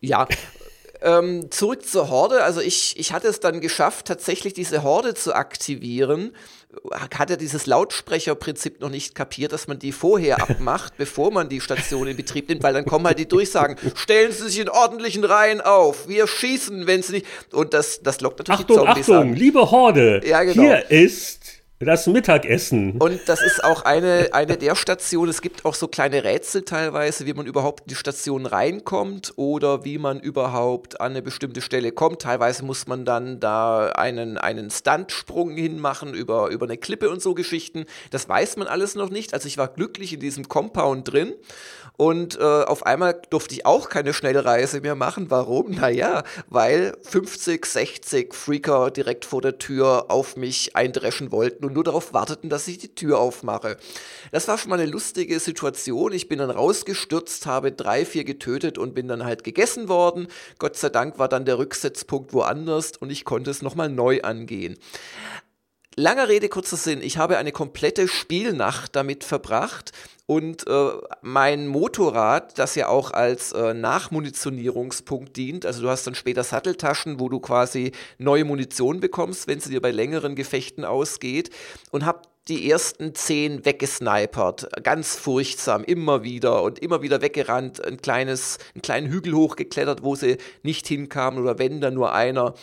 Ja, 0.00 0.26
ähm, 1.02 1.50
zurück 1.50 1.86
zur 1.86 2.08
Horde. 2.10 2.42
Also 2.42 2.60
ich, 2.60 2.98
ich 2.98 3.12
hatte 3.12 3.28
es 3.28 3.40
dann 3.40 3.60
geschafft, 3.60 4.06
tatsächlich 4.06 4.54
diese 4.54 4.82
Horde 4.82 5.14
zu 5.14 5.34
aktivieren. 5.34 6.32
Hat 6.92 7.30
er 7.30 7.36
dieses 7.36 7.66
Lautsprecherprinzip 7.66 8.80
noch 8.80 8.90
nicht 8.90 9.14
kapiert, 9.14 9.52
dass 9.52 9.66
man 9.66 9.78
die 9.78 9.92
vorher 9.92 10.42
abmacht, 10.50 10.96
bevor 10.96 11.30
man 11.32 11.48
die 11.48 11.60
Station 11.60 12.06
in 12.06 12.16
Betrieb 12.16 12.48
nimmt, 12.48 12.62
weil 12.62 12.74
dann 12.74 12.84
kommen 12.84 13.06
halt 13.06 13.18
die 13.18 13.28
Durchsagen, 13.28 13.76
stellen 13.94 14.32
Sie 14.32 14.48
sich 14.48 14.58
in 14.58 14.68
ordentlichen 14.68 15.24
Reihen 15.24 15.60
auf, 15.60 16.08
wir 16.08 16.26
schießen, 16.26 16.86
wenn 16.86 17.02
Sie 17.02 17.14
nicht. 17.14 17.26
Und 17.52 17.72
das, 17.72 18.02
das 18.02 18.20
lockt 18.20 18.40
natürlich 18.40 18.60
Achtung, 18.60 18.76
die 18.76 18.84
Zombies 18.84 19.02
Achtung, 19.04 19.30
an. 19.30 19.34
liebe 19.34 19.70
Horde, 19.70 20.20
ja, 20.26 20.42
genau. 20.42 20.62
hier 20.62 20.90
ist 20.90 21.45
Das 21.78 22.06
Mittagessen. 22.06 22.92
Und 22.92 23.20
das 23.26 23.42
ist 23.42 23.62
auch 23.62 23.82
eine, 23.82 24.30
eine 24.32 24.56
der 24.56 24.74
Stationen. 24.74 25.28
Es 25.28 25.42
gibt 25.42 25.66
auch 25.66 25.74
so 25.74 25.88
kleine 25.88 26.24
Rätsel 26.24 26.62
teilweise, 26.62 27.26
wie 27.26 27.34
man 27.34 27.44
überhaupt 27.44 27.82
in 27.82 27.88
die 27.88 27.96
Station 27.96 28.46
reinkommt 28.46 29.34
oder 29.36 29.84
wie 29.84 29.98
man 29.98 30.18
überhaupt 30.18 31.02
an 31.02 31.10
eine 31.12 31.20
bestimmte 31.20 31.60
Stelle 31.60 31.92
kommt. 31.92 32.22
Teilweise 32.22 32.64
muss 32.64 32.86
man 32.86 33.04
dann 33.04 33.40
da 33.40 33.88
einen, 33.88 34.38
einen 34.38 34.70
Stuntsprung 34.70 35.50
hinmachen 35.50 36.14
über, 36.14 36.48
über 36.48 36.64
eine 36.64 36.78
Klippe 36.78 37.10
und 37.10 37.20
so 37.20 37.34
Geschichten. 37.34 37.84
Das 38.10 38.26
weiß 38.26 38.56
man 38.56 38.68
alles 38.68 38.94
noch 38.94 39.10
nicht. 39.10 39.34
Also 39.34 39.46
ich 39.46 39.58
war 39.58 39.68
glücklich 39.68 40.14
in 40.14 40.20
diesem 40.20 40.48
Compound 40.48 41.12
drin 41.12 41.34
und 41.96 42.38
äh, 42.38 42.42
auf 42.42 42.84
einmal 42.84 43.20
durfte 43.30 43.54
ich 43.54 43.64
auch 43.64 43.88
keine 43.88 44.12
Schnellreise 44.12 44.80
mehr 44.80 44.94
machen. 44.94 45.30
Warum? 45.30 45.70
Naja, 45.70 46.24
weil 46.48 46.96
50, 47.02 47.64
60 47.64 48.34
Freaker 48.34 48.90
direkt 48.90 49.24
vor 49.24 49.40
der 49.40 49.58
Tür 49.58 50.06
auf 50.08 50.36
mich 50.36 50.76
eindreschen 50.76 51.32
wollten 51.32 51.64
und 51.64 51.72
nur 51.72 51.84
darauf 51.84 52.12
warteten, 52.12 52.50
dass 52.50 52.68
ich 52.68 52.78
die 52.78 52.94
Tür 52.94 53.18
aufmache. 53.18 53.78
Das 54.30 54.46
war 54.46 54.58
schon 54.58 54.70
mal 54.70 54.78
eine 54.80 54.90
lustige 54.90 55.40
Situation. 55.40 56.12
Ich 56.12 56.28
bin 56.28 56.38
dann 56.38 56.50
rausgestürzt, 56.50 57.46
habe 57.46 57.72
drei, 57.72 58.04
vier 58.04 58.24
getötet 58.24 58.76
und 58.76 58.94
bin 58.94 59.08
dann 59.08 59.24
halt 59.24 59.42
gegessen 59.42 59.88
worden. 59.88 60.28
Gott 60.58 60.76
sei 60.76 60.90
Dank 60.90 61.18
war 61.18 61.28
dann 61.28 61.46
der 61.46 61.58
Rücksetzpunkt 61.58 62.34
woanders 62.34 62.92
und 62.98 63.10
ich 63.10 63.24
konnte 63.24 63.50
es 63.50 63.62
nochmal 63.62 63.88
neu 63.88 64.20
angehen. 64.20 64.76
Langer 65.98 66.28
Rede, 66.28 66.50
kurzer 66.50 66.76
Sinn. 66.76 67.00
Ich 67.00 67.16
habe 67.16 67.38
eine 67.38 67.52
komplette 67.52 68.06
Spielnacht 68.06 68.94
damit 68.94 69.24
verbracht 69.24 69.92
und 70.26 70.66
äh, 70.66 70.90
mein 71.22 71.68
Motorrad, 71.68 72.58
das 72.58 72.74
ja 72.74 72.88
auch 72.88 73.12
als 73.12 73.52
äh, 73.52 73.74
Nachmunitionierungspunkt 73.74 75.36
dient, 75.36 75.64
also 75.64 75.82
du 75.82 75.88
hast 75.88 76.04
dann 76.06 76.16
später 76.16 76.42
Satteltaschen, 76.42 77.20
wo 77.20 77.28
du 77.28 77.38
quasi 77.38 77.92
neue 78.18 78.44
Munition 78.44 78.98
bekommst, 78.98 79.46
wenn 79.46 79.60
sie 79.60 79.70
dir 79.70 79.80
bei 79.80 79.92
längeren 79.92 80.34
Gefechten 80.34 80.84
ausgeht. 80.84 81.50
Und 81.92 82.04
hab 82.04 82.26
die 82.48 82.70
ersten 82.70 83.14
zehn 83.14 83.64
weggesnipert, 83.64 84.68
ganz 84.84 85.16
furchtsam, 85.16 85.82
immer 85.82 86.22
wieder 86.22 86.62
und 86.62 86.78
immer 86.78 87.02
wieder 87.02 87.20
weggerannt, 87.20 87.84
ein 87.84 88.00
kleines, 88.00 88.58
einen 88.74 88.82
kleinen 88.82 89.08
Hügel 89.08 89.34
hochgeklettert, 89.34 90.04
wo 90.04 90.14
sie 90.14 90.38
nicht 90.62 90.86
hinkamen 90.86 91.42
oder 91.42 91.58
wenn 91.58 91.80
dann 91.80 91.94
nur 91.94 92.12
einer 92.12 92.54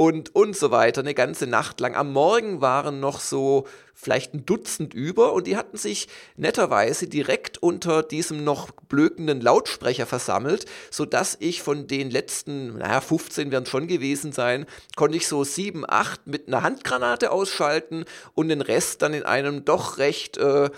und 0.00 0.34
und 0.34 0.56
so 0.56 0.70
weiter, 0.70 1.02
eine 1.02 1.12
ganze 1.12 1.46
Nacht 1.46 1.78
lang. 1.78 1.94
Am 1.94 2.10
Morgen 2.10 2.62
waren 2.62 3.00
noch 3.00 3.20
so 3.20 3.66
vielleicht 4.00 4.32
ein 4.32 4.46
Dutzend 4.46 4.94
über 4.94 5.34
und 5.34 5.46
die 5.46 5.56
hatten 5.56 5.76
sich 5.76 6.08
netterweise 6.36 7.06
direkt 7.06 7.62
unter 7.62 8.02
diesem 8.02 8.44
noch 8.44 8.70
blökenden 8.70 9.40
Lautsprecher 9.40 10.06
versammelt, 10.06 10.64
sodass 10.90 11.36
ich 11.38 11.62
von 11.62 11.86
den 11.86 12.10
letzten, 12.10 12.78
naja, 12.78 13.00
15 13.00 13.50
werden 13.50 13.66
schon 13.66 13.86
gewesen 13.86 14.32
sein, 14.32 14.64
konnte 14.96 15.18
ich 15.18 15.28
so 15.28 15.44
sieben, 15.44 15.84
acht 15.86 16.26
mit 16.26 16.48
einer 16.48 16.62
Handgranate 16.62 17.30
ausschalten 17.30 18.04
und 18.34 18.48
den 18.48 18.62
Rest 18.62 19.02
dann 19.02 19.12
in 19.12 19.24
einem 19.24 19.64
doch 19.64 19.98
recht 19.98 20.38
äh, 20.38 20.66
äh 20.66 20.70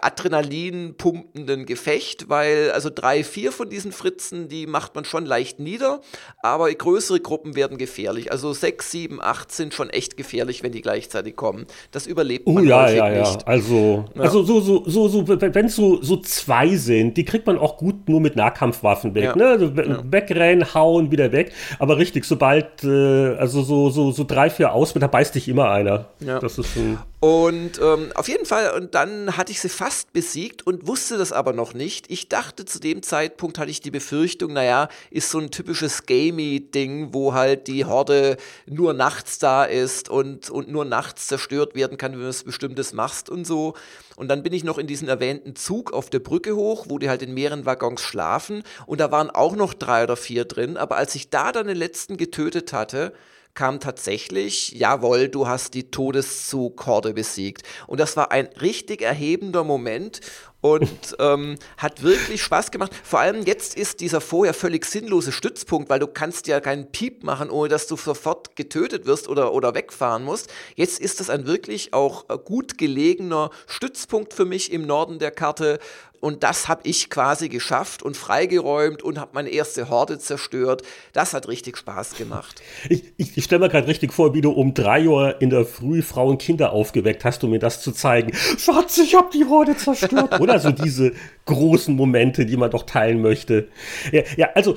Adrenalin 0.00 0.96
pumpenden 0.96 1.66
Gefecht, 1.66 2.28
weil 2.28 2.72
also 2.72 2.90
drei, 2.92 3.22
vier 3.22 3.52
von 3.52 3.70
diesen 3.70 3.92
Fritzen, 3.92 4.48
die 4.48 4.66
macht 4.66 4.94
man 4.94 5.04
schon 5.04 5.24
leicht 5.24 5.60
nieder, 5.60 6.00
aber 6.42 6.72
größere 6.74 7.20
Gruppen 7.20 7.54
werden 7.54 7.78
gefährlich. 7.78 8.32
Also 8.32 8.52
sechs, 8.56 8.90
sieben, 8.90 9.20
acht 9.22 9.52
sind 9.52 9.74
schon 9.74 9.90
echt 9.90 10.16
gefährlich, 10.16 10.62
wenn 10.62 10.72
die 10.72 10.82
gleichzeitig 10.82 11.36
kommen. 11.36 11.66
Das 11.90 12.06
überlebt 12.06 12.46
Oh 12.46 12.58
ja, 12.58 12.88
ja, 12.90 13.10
ja. 13.10 13.20
Nicht. 13.20 13.46
Also, 13.46 14.04
ja. 14.14 14.22
also 14.22 14.42
so, 14.42 14.60
so, 14.60 14.82
so, 14.86 15.08
so 15.08 15.28
wenn 15.28 15.66
es 15.66 15.76
so, 15.76 16.02
so 16.02 16.16
zwei 16.18 16.76
sind, 16.76 17.16
die 17.16 17.24
kriegt 17.24 17.46
man 17.46 17.58
auch 17.58 17.76
gut 17.76 18.08
nur 18.08 18.20
mit 18.20 18.36
Nahkampfwaffen 18.36 19.14
weg. 19.14 19.24
Ja. 19.24 19.36
Ne? 19.36 19.46
Also. 19.46 19.72
Wegrennen, 19.76 20.74
hauen, 20.74 21.10
wieder 21.10 21.32
weg. 21.32 21.52
Aber 21.78 21.98
richtig, 21.98 22.24
sobald, 22.24 22.82
äh, 22.84 23.36
also 23.36 23.62
so, 23.62 23.90
so, 23.90 24.10
so 24.10 24.24
drei, 24.24 24.50
vier 24.50 24.72
aus, 24.72 24.94
da 24.94 25.06
beißt 25.06 25.34
dich 25.34 25.48
immer 25.48 25.70
einer. 25.70 26.06
Ja. 26.20 26.38
Das 26.38 26.58
ist 26.58 26.76
ein 26.76 26.98
und 27.18 27.80
ähm, 27.80 28.12
auf 28.14 28.28
jeden 28.28 28.44
Fall, 28.44 28.72
und 28.72 28.94
dann 28.94 29.38
hatte 29.38 29.50
ich 29.50 29.60
sie 29.60 29.70
fast 29.70 30.12
besiegt 30.12 30.66
und 30.66 30.86
wusste 30.86 31.16
das 31.16 31.32
aber 31.32 31.54
noch 31.54 31.72
nicht. 31.72 32.10
Ich 32.10 32.28
dachte 32.28 32.66
zu 32.66 32.78
dem 32.78 33.02
Zeitpunkt, 33.02 33.58
hatte 33.58 33.70
ich 33.70 33.80
die 33.80 33.90
Befürchtung, 33.90 34.52
naja, 34.52 34.88
ist 35.10 35.30
so 35.30 35.38
ein 35.38 35.50
typisches 35.50 36.04
Gamey-Ding, 36.04 37.14
wo 37.14 37.32
halt 37.32 37.68
die 37.68 37.86
Horde 37.86 38.36
nur 38.66 38.92
nachts 38.92 39.38
da 39.38 39.64
ist 39.64 40.10
und, 40.10 40.50
und 40.50 40.68
nur 40.68 40.84
nachts 40.84 41.26
zerstört 41.26 41.74
werden 41.74 41.96
kann, 41.96 42.12
wenn 42.12 42.20
du 42.20 42.28
was 42.28 42.44
Bestimmtes 42.44 42.92
machst 42.92 43.30
und 43.30 43.46
so. 43.46 43.72
Und 44.16 44.28
dann 44.28 44.42
bin 44.42 44.52
ich 44.52 44.62
noch 44.62 44.76
in 44.76 44.86
diesen 44.86 45.08
erwähnten 45.08 45.56
Zug 45.56 45.94
auf 45.94 46.10
der 46.10 46.18
Brücke 46.18 46.54
hoch, 46.54 46.84
wo 46.90 46.98
die 46.98 47.08
halt 47.08 47.22
in 47.22 47.32
mehreren 47.32 47.64
Waggons 47.64 48.02
schlafen. 48.02 48.62
Und 48.84 49.00
da 49.00 49.10
waren 49.10 49.30
auch 49.30 49.56
noch 49.56 49.72
drei 49.72 50.02
oder 50.02 50.16
vier 50.16 50.44
drin. 50.44 50.76
Aber 50.76 50.96
als 50.96 51.14
ich 51.14 51.30
da 51.30 51.50
dann 51.52 51.66
den 51.66 51.78
letzten 51.78 52.18
getötet 52.18 52.74
hatte, 52.74 53.14
kam 53.56 53.80
tatsächlich, 53.80 54.70
jawohl, 54.72 55.28
du 55.28 55.48
hast 55.48 55.74
die 55.74 55.90
Todeszughorde 55.90 57.14
besiegt. 57.14 57.62
Und 57.88 57.98
das 57.98 58.16
war 58.16 58.30
ein 58.30 58.46
richtig 58.60 59.02
erhebender 59.02 59.64
Moment 59.64 60.20
und 60.60 61.16
ähm, 61.18 61.56
hat 61.76 62.02
wirklich 62.02 62.42
Spaß 62.42 62.70
gemacht. 62.70 62.92
Vor 63.02 63.20
allem 63.20 63.44
jetzt 63.44 63.76
ist 63.76 64.00
dieser 64.00 64.20
vorher 64.20 64.54
völlig 64.54 64.84
sinnlose 64.84 65.32
Stützpunkt, 65.32 65.88
weil 65.90 65.98
du 65.98 66.06
kannst 66.06 66.46
ja 66.46 66.60
keinen 66.60 66.92
Piep 66.92 67.24
machen, 67.24 67.50
ohne 67.50 67.68
dass 67.68 67.86
du 67.86 67.96
sofort 67.96 68.56
getötet 68.56 69.06
wirst 69.06 69.28
oder, 69.28 69.52
oder 69.52 69.74
wegfahren 69.74 70.22
musst. 70.22 70.52
Jetzt 70.74 71.00
ist 71.00 71.20
das 71.20 71.30
ein 71.30 71.46
wirklich 71.46 71.92
auch 71.92 72.28
gut 72.44 72.78
gelegener 72.78 73.50
Stützpunkt 73.66 74.34
für 74.34 74.44
mich 74.44 74.72
im 74.72 74.86
Norden 74.86 75.18
der 75.18 75.30
Karte, 75.30 75.78
und 76.20 76.42
das 76.42 76.68
habe 76.68 76.82
ich 76.84 77.10
quasi 77.10 77.48
geschafft 77.48 78.02
und 78.02 78.16
freigeräumt 78.16 79.02
und 79.02 79.18
habe 79.18 79.32
meine 79.34 79.50
erste 79.50 79.88
Horde 79.88 80.18
zerstört. 80.18 80.82
Das 81.12 81.34
hat 81.34 81.48
richtig 81.48 81.76
Spaß 81.76 82.16
gemacht. 82.16 82.62
Ich, 82.88 83.02
ich, 83.16 83.36
ich 83.36 83.44
stelle 83.44 83.60
mir 83.60 83.68
gerade 83.68 83.88
richtig 83.88 84.12
vor, 84.12 84.32
wie 84.32 84.40
du 84.40 84.50
um 84.50 84.72
drei 84.72 85.08
Uhr 85.08 85.40
in 85.40 85.50
der 85.50 85.64
Früh 85.64 86.02
Frauen 86.02 86.32
und 86.32 86.38
Kinder 86.38 86.72
aufgeweckt 86.72 87.24
hast, 87.24 87.42
um 87.42 87.50
mir 87.50 87.58
das 87.58 87.80
zu 87.80 87.90
zeigen. 87.90 88.32
Schatz, 88.34 88.98
ich 88.98 89.14
habe 89.14 89.28
die 89.32 89.44
Horde 89.44 89.76
zerstört. 89.76 90.40
Oder 90.40 90.60
so 90.60 90.70
diese 90.70 91.12
großen 91.46 91.94
Momente, 91.94 92.46
die 92.46 92.56
man 92.56 92.70
doch 92.70 92.84
teilen 92.84 93.20
möchte. 93.22 93.68
Ja, 94.12 94.22
ja 94.36 94.50
also 94.54 94.76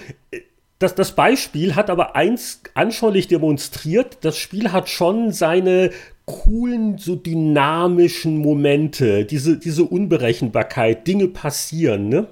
das, 0.80 0.96
das 0.96 1.12
Beispiel 1.12 1.76
hat 1.76 1.90
aber 1.90 2.16
eins 2.16 2.62
anschaulich 2.74 3.28
demonstriert. 3.28 4.20
Das 4.22 4.38
Spiel 4.38 4.72
hat 4.72 4.90
schon 4.90 5.34
seine 5.34 5.92
coolen, 6.30 6.98
so 7.00 7.16
dynamischen 7.16 8.38
Momente, 8.38 9.26
diese, 9.26 9.58
diese 9.58 9.84
Unberechenbarkeit, 9.84 11.08
Dinge 11.08 11.28
passieren, 11.28 12.08
ne? 12.10 12.28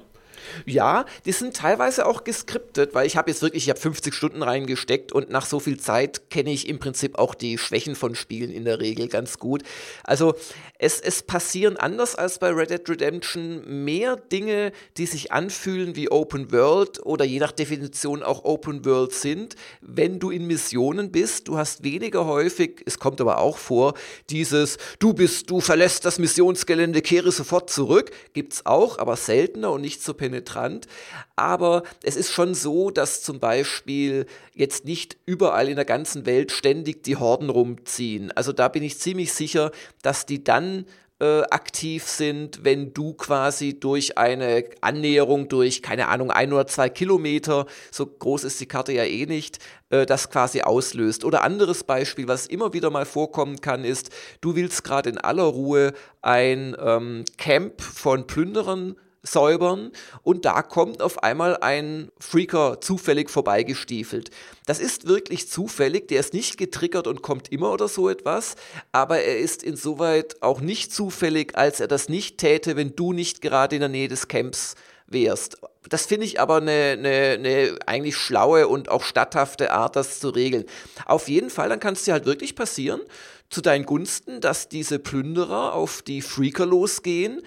Ja, 0.66 1.06
die 1.26 1.32
sind 1.32 1.56
teilweise 1.56 2.06
auch 2.06 2.24
geskriptet, 2.24 2.94
weil 2.94 3.08
ich 3.08 3.18
habe 3.18 3.30
jetzt 3.30 3.42
wirklich, 3.42 3.64
ich 3.64 3.70
habe 3.70 3.80
50 3.80 4.14
Stunden 4.14 4.44
reingesteckt 4.44 5.12
und 5.12 5.30
nach 5.30 5.46
so 5.46 5.60
viel 5.60 5.80
Zeit 5.80 6.30
kenne 6.30 6.52
ich 6.52 6.68
im 6.68 6.80
Prinzip 6.80 7.18
auch 7.18 7.36
die 7.36 7.58
Schwächen 7.58 7.96
von 7.96 8.16
Spielen 8.16 8.52
in 8.52 8.66
der 8.66 8.80
Regel 8.80 9.08
ganz 9.08 9.40
gut. 9.40 9.64
Also 10.04 10.36
es, 10.80 11.00
es 11.00 11.24
passieren 11.24 11.78
anders 11.78 12.16
als 12.16 12.40
bei 12.40 12.50
Red 12.50 12.70
Dead 12.70 12.90
Redemption 12.90 13.84
mehr 13.84 14.16
Dinge, 14.16 14.72
die 14.98 15.06
sich 15.06 15.32
anfühlen 15.32 15.96
wie 15.96 16.10
Open 16.10 16.52
World 16.52 17.06
oder 17.06 17.26
je 17.26 17.40
nach 17.40 17.52
Definition 17.52 18.24
auch 18.24 18.44
Open 18.44 18.86
World 18.86 19.14
sind, 19.14 19.56
wenn 19.82 20.20
du 20.20 20.30
in 20.30 20.46
Missionen 20.48 21.12
bist. 21.12 21.48
Du 21.48 21.58
hast 21.58 21.84
weniger 21.84 22.26
häufig, 22.26 22.82
es 22.86 23.00
kommt 23.00 23.22
aber 23.22 23.40
auch 23.40 23.58
vor, 23.58 23.94
dieses 24.30 24.78
du 25.00 25.14
bist, 25.14 25.50
du 25.50 25.62
verlässt 25.62 26.06
das 26.06 26.20
Missionsgelände, 26.20 27.02
kehre 27.02 27.32
sofort 27.32 27.70
zurück, 27.70 28.12
gibt's 28.34 28.66
auch, 28.66 29.00
aber 29.00 29.16
seltener 29.16 29.72
und 29.72 29.82
nicht 29.82 30.04
so 30.04 30.14
penetrant 30.14 30.37
penetrant. 30.38 30.88
Aber 31.36 31.84
es 32.04 32.16
ist 32.16 32.32
schon 32.32 32.54
so, 32.54 32.90
dass 32.90 33.22
zum 33.22 33.40
Beispiel 33.40 34.26
jetzt 34.54 34.86
nicht 34.86 35.18
überall 35.26 35.70
in 35.70 35.76
der 35.76 35.86
ganzen 35.86 36.26
Welt 36.26 36.52
ständig 36.52 37.04
die 37.04 37.18
Horden 37.18 37.50
rumziehen. 37.50 38.32
Also 38.32 38.54
da 38.54 38.68
bin 38.68 38.84
ich 38.84 39.00
ziemlich 39.00 39.34
sicher, 39.34 39.72
dass 40.02 40.26
die 40.26 40.44
dann 40.44 40.86
äh, 41.20 41.42
aktiv 41.50 42.04
sind, 42.04 42.64
wenn 42.64 42.94
du 42.94 43.14
quasi 43.14 43.80
durch 43.80 44.20
eine 44.20 44.66
Annäherung 44.82 45.48
durch, 45.48 45.82
keine 45.82 46.10
Ahnung, 46.10 46.30
ein 46.30 46.54
oder 46.54 46.68
zwei 46.68 46.90
Kilometer, 46.90 47.66
so 47.90 48.06
groß 48.06 48.44
ist 48.44 48.62
die 48.62 48.68
Karte 48.68 48.94
ja 48.94 49.04
eh 49.04 49.26
nicht, 49.26 49.58
äh, 49.90 50.06
das 50.06 50.30
quasi 50.30 50.62
auslöst. 50.62 51.26
Oder 51.26 51.44
anderes 51.44 51.84
Beispiel, 51.84 52.28
was 52.28 52.46
immer 52.46 52.74
wieder 52.74 52.92
mal 52.92 53.06
vorkommen 53.06 53.62
kann, 53.62 53.84
ist, 53.84 54.12
du 54.42 54.56
willst 54.56 54.84
gerade 54.84 55.10
in 55.10 55.18
aller 55.18 55.44
Ruhe 55.44 55.94
ein 56.22 56.76
ähm, 56.80 57.26
Camp 57.38 57.82
von 57.82 58.28
Plünderern 58.28 58.96
säubern 59.24 59.92
und 60.24 60.46
da 60.46 60.62
kommt 60.62 61.02
auf 61.02 61.24
einmal 61.24 61.58
ein 61.58 62.12
Freaker 62.20 62.80
zufällig 62.82 63.30
vorbeigestiefelt. 63.30 64.32
Das 64.66 64.80
ist 64.80 65.08
wirklich 65.08 65.50
zufällig, 65.50 66.08
der 66.08 66.20
ist 66.20 66.34
nicht 66.34 66.58
getriggert 66.58 67.08
und 67.08 67.22
kommt 67.22 67.52
immer 67.52 67.72
oder 67.72 67.88
so 67.88 68.10
etwas, 68.10 68.56
aber 68.92 69.20
er 69.20 69.40
ist 69.40 69.64
insoweit 69.64 70.42
auch 70.42 70.62
nicht 70.62 70.94
zufällig, 70.94 71.58
als 71.58 71.80
er 71.80 71.88
das 71.88 72.10
nicht 72.10 72.38
täte, 72.38 72.76
wenn 72.76 72.96
du 72.96 73.14
nicht 73.14 73.42
gerade 73.42 73.76
in 73.76 73.82
der 73.82 73.90
Nähe 73.90 74.08
des 74.08 74.28
Camps 74.28 74.76
wärst. 75.08 75.58
Das 75.90 76.06
finde 76.06 76.26
ich 76.26 76.40
aber 76.40 76.58
eine, 76.58 76.96
eine, 76.98 77.10
eine 77.34 77.80
eigentlich 77.86 78.18
schlaue 78.18 78.68
und 78.68 78.90
auch 78.90 79.04
statthafte 79.04 79.72
Art, 79.72 79.96
das 79.96 80.20
zu 80.20 80.30
regeln. 80.30 80.66
Auf 81.06 81.30
jeden 81.30 81.50
Fall, 81.50 81.70
dann 81.70 81.80
kann 81.80 81.94
es 81.94 82.04
dir 82.04 82.14
halt 82.14 82.26
wirklich 82.26 82.56
passieren, 82.56 83.02
zu 83.50 83.62
deinen 83.62 83.86
Gunsten, 83.86 84.42
dass 84.42 84.68
diese 84.68 85.00
Plünderer 85.00 85.74
auf 85.74 86.02
die 86.02 86.22
Freaker 86.22 86.66
losgehen 86.66 87.42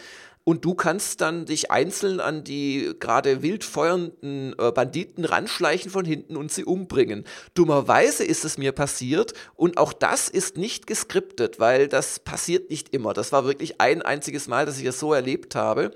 und 0.50 0.64
du 0.64 0.74
kannst 0.74 1.20
dann 1.20 1.46
dich 1.46 1.70
einzeln 1.70 2.18
an 2.18 2.42
die 2.42 2.92
gerade 2.98 3.40
wild 3.40 3.62
feuernden 3.62 4.52
äh, 4.58 4.72
Banditen 4.72 5.24
ranschleichen 5.24 5.92
von 5.92 6.04
hinten 6.04 6.36
und 6.36 6.50
sie 6.50 6.64
umbringen. 6.64 7.24
Dummerweise 7.54 8.24
ist 8.24 8.44
es 8.44 8.58
mir 8.58 8.72
passiert 8.72 9.32
und 9.54 9.78
auch 9.78 9.92
das 9.92 10.28
ist 10.28 10.56
nicht 10.56 10.88
geskriptet, 10.88 11.60
weil 11.60 11.86
das 11.86 12.18
passiert 12.18 12.68
nicht 12.68 12.92
immer. 12.92 13.14
Das 13.14 13.30
war 13.30 13.44
wirklich 13.44 13.80
ein 13.80 14.02
einziges 14.02 14.48
Mal, 14.48 14.66
dass 14.66 14.78
ich 14.78 14.84
das 14.84 14.98
so 14.98 15.14
erlebt 15.14 15.54
habe. 15.54 15.92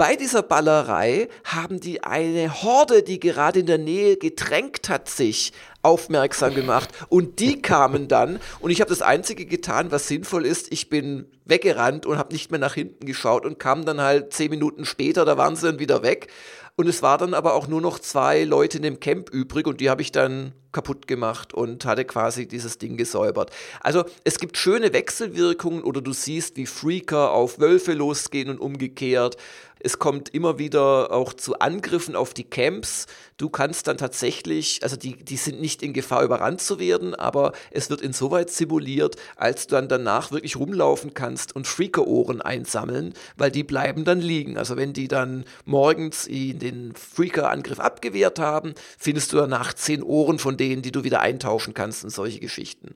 Bei 0.00 0.16
dieser 0.16 0.42
Ballerei 0.42 1.28
haben 1.44 1.78
die 1.78 2.02
eine 2.02 2.62
Horde, 2.62 3.02
die 3.02 3.20
gerade 3.20 3.60
in 3.60 3.66
der 3.66 3.76
Nähe 3.76 4.16
getränkt 4.16 4.88
hat, 4.88 5.10
sich 5.10 5.52
aufmerksam 5.82 6.54
gemacht. 6.54 6.88
Und 7.10 7.38
die 7.38 7.60
kamen 7.60 8.08
dann 8.08 8.40
und 8.60 8.70
ich 8.70 8.80
habe 8.80 8.88
das 8.88 9.02
Einzige 9.02 9.44
getan, 9.44 9.92
was 9.92 10.08
sinnvoll 10.08 10.46
ist. 10.46 10.72
Ich 10.72 10.88
bin 10.88 11.26
weggerannt 11.44 12.06
und 12.06 12.16
habe 12.16 12.32
nicht 12.32 12.50
mehr 12.50 12.58
nach 12.58 12.72
hinten 12.72 13.04
geschaut 13.04 13.44
und 13.44 13.58
kam 13.58 13.84
dann 13.84 14.00
halt 14.00 14.32
zehn 14.32 14.48
Minuten 14.48 14.86
später, 14.86 15.26
da 15.26 15.36
waren 15.36 15.54
sie 15.54 15.66
dann 15.66 15.80
wieder 15.80 16.02
weg. 16.02 16.28
Und 16.76 16.88
es 16.88 17.02
war 17.02 17.18
dann 17.18 17.34
aber 17.34 17.52
auch 17.52 17.68
nur 17.68 17.82
noch 17.82 17.98
zwei 17.98 18.44
Leute 18.44 18.78
in 18.78 18.84
dem 18.84 19.00
Camp 19.00 19.28
übrig 19.28 19.66
und 19.66 19.82
die 19.82 19.90
habe 19.90 20.00
ich 20.00 20.12
dann 20.12 20.52
kaputt 20.72 21.06
gemacht 21.08 21.52
und 21.52 21.84
hatte 21.84 22.06
quasi 22.06 22.46
dieses 22.46 22.78
Ding 22.78 22.96
gesäubert. 22.96 23.50
Also 23.80 24.04
es 24.24 24.38
gibt 24.38 24.56
schöne 24.56 24.92
Wechselwirkungen 24.92 25.82
oder 25.82 26.00
du 26.00 26.12
siehst, 26.12 26.56
wie 26.56 26.64
Freaker 26.66 27.32
auf 27.32 27.58
Wölfe 27.58 27.92
losgehen 27.92 28.48
und 28.48 28.60
umgekehrt. 28.60 29.36
Es 29.82 29.98
kommt 29.98 30.28
immer 30.28 30.58
wieder 30.58 31.10
auch 31.10 31.32
zu 31.32 31.58
Angriffen 31.58 32.14
auf 32.14 32.34
die 32.34 32.44
Camps. 32.44 33.06
Du 33.38 33.48
kannst 33.48 33.86
dann 33.86 33.96
tatsächlich, 33.96 34.80
also 34.82 34.96
die, 34.96 35.16
die 35.16 35.36
sind 35.36 35.60
nicht 35.60 35.82
in 35.82 35.94
Gefahr, 35.94 36.22
überrannt 36.22 36.60
zu 36.60 36.78
werden, 36.78 37.14
aber 37.14 37.52
es 37.70 37.88
wird 37.88 38.02
insoweit 38.02 38.50
simuliert, 38.50 39.16
als 39.36 39.66
du 39.66 39.76
dann 39.76 39.88
danach 39.88 40.32
wirklich 40.32 40.56
rumlaufen 40.56 41.14
kannst 41.14 41.56
und 41.56 41.66
Freaker-Ohren 41.66 42.42
einsammeln, 42.42 43.14
weil 43.36 43.50
die 43.50 43.64
bleiben 43.64 44.04
dann 44.04 44.20
liegen. 44.20 44.58
Also 44.58 44.76
wenn 44.76 44.92
die 44.92 45.08
dann 45.08 45.44
morgens 45.64 46.26
den 46.26 46.94
Freaker-Angriff 46.94 47.80
abgewehrt 47.80 48.38
haben, 48.38 48.74
findest 48.98 49.32
du 49.32 49.38
danach 49.38 49.72
zehn 49.72 50.02
Ohren 50.02 50.38
von 50.38 50.56
denen, 50.58 50.82
die 50.82 50.92
du 50.92 51.04
wieder 51.04 51.20
eintauschen 51.20 51.72
kannst 51.72 52.04
und 52.04 52.10
solche 52.10 52.40
Geschichten. 52.40 52.94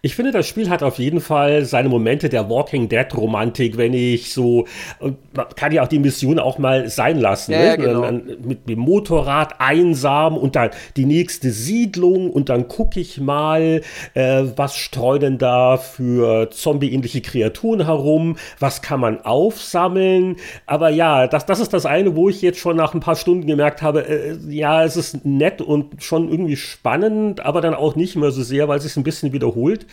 Ich 0.00 0.14
finde, 0.14 0.30
das 0.30 0.46
Spiel 0.46 0.70
hat 0.70 0.82
auf 0.84 0.98
jeden 0.98 1.20
Fall 1.20 1.64
seine 1.64 1.88
Momente 1.88 2.28
der 2.28 2.48
Walking 2.48 2.88
Dead 2.88 3.06
Romantik, 3.16 3.76
wenn 3.76 3.94
ich 3.94 4.32
so, 4.32 4.66
man 5.00 5.16
kann 5.56 5.72
ja 5.72 5.82
auch 5.82 5.88
die 5.88 5.98
Mission 5.98 6.38
auch 6.38 6.58
mal 6.58 6.88
sein 6.88 7.18
lassen, 7.18 7.52
ja, 7.52 7.58
ne? 7.58 7.66
ja, 7.66 7.76
genau. 7.76 8.02
dann, 8.02 8.22
mit 8.44 8.68
dem 8.68 8.78
Motorrad 8.78 9.60
einsam 9.60 10.36
und 10.36 10.54
dann 10.54 10.70
die 10.96 11.04
nächste 11.04 11.50
Siedlung 11.50 12.30
und 12.30 12.48
dann 12.48 12.68
gucke 12.68 13.00
ich 13.00 13.20
mal, 13.20 13.82
äh, 14.14 14.44
was 14.54 14.76
streuen 14.76 15.36
da 15.38 15.78
für 15.78 16.50
zombie-ähnliche 16.50 17.20
Kreaturen 17.20 17.84
herum, 17.84 18.36
was 18.60 18.82
kann 18.82 19.00
man 19.00 19.20
aufsammeln, 19.22 20.36
aber 20.66 20.90
ja, 20.90 21.26
das, 21.26 21.44
das 21.44 21.58
ist 21.58 21.72
das 21.72 21.86
eine, 21.86 22.14
wo 22.14 22.28
ich 22.28 22.40
jetzt 22.40 22.60
schon 22.60 22.76
nach 22.76 22.94
ein 22.94 23.00
paar 23.00 23.16
Stunden 23.16 23.48
gemerkt 23.48 23.82
habe, 23.82 24.06
äh, 24.08 24.36
ja, 24.48 24.84
es 24.84 24.96
ist 24.96 25.24
nett 25.24 25.60
und 25.60 26.04
schon 26.04 26.28
irgendwie 26.28 26.56
spannend, 26.56 27.40
aber 27.40 27.60
dann 27.60 27.74
auch 27.74 27.96
nicht 27.96 28.14
mehr 28.14 28.30
so 28.30 28.44
sehr, 28.44 28.68
weil 28.68 28.78
es 28.78 28.84
sich 28.84 28.96
ein 28.96 29.02
bisschen 29.02 29.32
wiederholt 29.32 29.87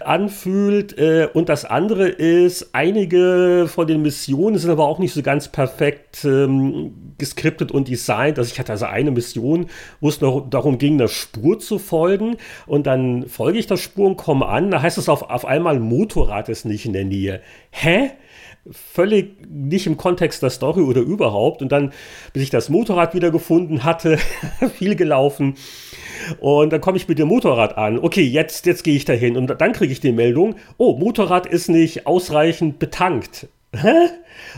anfühlt. 0.00 0.96
Äh, 0.98 1.28
und 1.32 1.48
das 1.48 1.64
andere 1.64 2.08
ist, 2.08 2.70
einige 2.72 3.66
von 3.68 3.86
den 3.86 4.02
Missionen 4.02 4.58
sind 4.58 4.70
aber 4.70 4.86
auch 4.86 4.98
nicht 4.98 5.12
so 5.12 5.22
ganz 5.22 5.48
perfekt 5.48 6.24
ähm, 6.24 7.14
geskriptet 7.18 7.72
und 7.72 7.88
designt. 7.88 8.38
Also 8.38 8.50
ich 8.52 8.58
hatte 8.58 8.72
also 8.72 8.86
eine 8.86 9.10
Mission, 9.10 9.66
wo 10.00 10.08
es 10.08 10.20
noch 10.20 10.48
darum 10.48 10.78
ging, 10.78 10.98
der 10.98 11.08
Spur 11.08 11.58
zu 11.58 11.78
folgen. 11.78 12.36
Und 12.66 12.86
dann 12.86 13.28
folge 13.28 13.58
ich 13.58 13.66
der 13.66 13.76
Spur 13.76 14.06
und 14.06 14.16
komme 14.16 14.46
an. 14.46 14.70
Da 14.70 14.82
heißt 14.82 14.98
es 14.98 15.08
auf, 15.08 15.22
auf 15.22 15.44
einmal, 15.44 15.80
Motorrad 15.80 16.48
ist 16.48 16.64
nicht 16.64 16.86
in 16.86 16.92
der 16.92 17.04
Nähe. 17.04 17.40
Hä? 17.70 18.10
völlig 18.70 19.34
nicht 19.48 19.86
im 19.86 19.96
Kontext 19.96 20.42
der 20.42 20.50
Story 20.50 20.82
oder 20.82 21.00
überhaupt. 21.00 21.62
Und 21.62 21.72
dann, 21.72 21.92
bis 22.32 22.44
ich 22.44 22.50
das 22.50 22.68
Motorrad 22.68 23.14
wieder 23.14 23.30
gefunden 23.30 23.84
hatte, 23.84 24.18
viel 24.78 24.94
gelaufen. 24.94 25.56
Und 26.40 26.72
dann 26.72 26.80
komme 26.80 26.96
ich 26.96 27.08
mit 27.08 27.18
dem 27.18 27.28
Motorrad 27.28 27.78
an. 27.78 27.98
Okay, 27.98 28.22
jetzt, 28.22 28.66
jetzt 28.66 28.84
gehe 28.84 28.96
ich 28.96 29.04
dahin. 29.04 29.36
Und 29.36 29.60
dann 29.60 29.72
kriege 29.72 29.92
ich 29.92 30.00
die 30.00 30.12
Meldung, 30.12 30.56
oh, 30.76 30.96
Motorrad 30.96 31.46
ist 31.46 31.68
nicht 31.68 32.06
ausreichend 32.06 32.78
betankt. 32.78 33.48
Hä? 33.74 34.10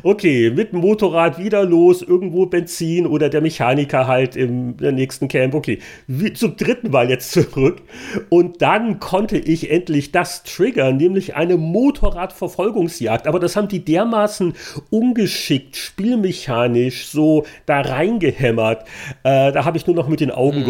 Okay, 0.03 0.51
mit 0.51 0.73
dem 0.73 0.81
Motorrad 0.81 1.39
wieder 1.39 1.65
los, 1.65 2.03
irgendwo 2.03 2.47
Benzin 2.47 3.07
oder 3.07 3.29
der 3.29 3.41
Mechaniker 3.41 4.09
halt 4.09 4.35
im 4.35 4.75
nächsten 4.77 5.29
Camp. 5.29 5.55
Okay, 5.55 5.79
wie, 6.09 6.33
zum 6.33 6.57
dritten 6.57 6.91
Mal 6.91 7.11
jetzt 7.11 7.31
zurück. 7.31 7.83
Und 8.29 8.61
dann 8.61 8.99
konnte 8.99 9.39
ich 9.39 9.71
endlich 9.71 10.11
das 10.11 10.43
triggern, 10.43 10.97
nämlich 10.97 11.37
eine 11.37 11.57
Motorradverfolgungsjagd. 11.57 13.29
Aber 13.29 13.39
das 13.39 13.55
haben 13.55 13.69
die 13.69 13.85
dermaßen 13.85 14.55
ungeschickt, 14.91 15.77
spielmechanisch 15.77 17.07
so 17.07 17.45
da 17.67 17.83
reingehämmert. 17.83 18.83
Äh, 19.23 19.53
da 19.53 19.65
habe 19.65 19.77
ich 19.77 19.87
nur 19.87 19.95
noch 19.95 20.09
mit 20.09 20.19
den 20.21 20.33
Augen 20.33 20.61
mhm. 20.61 20.65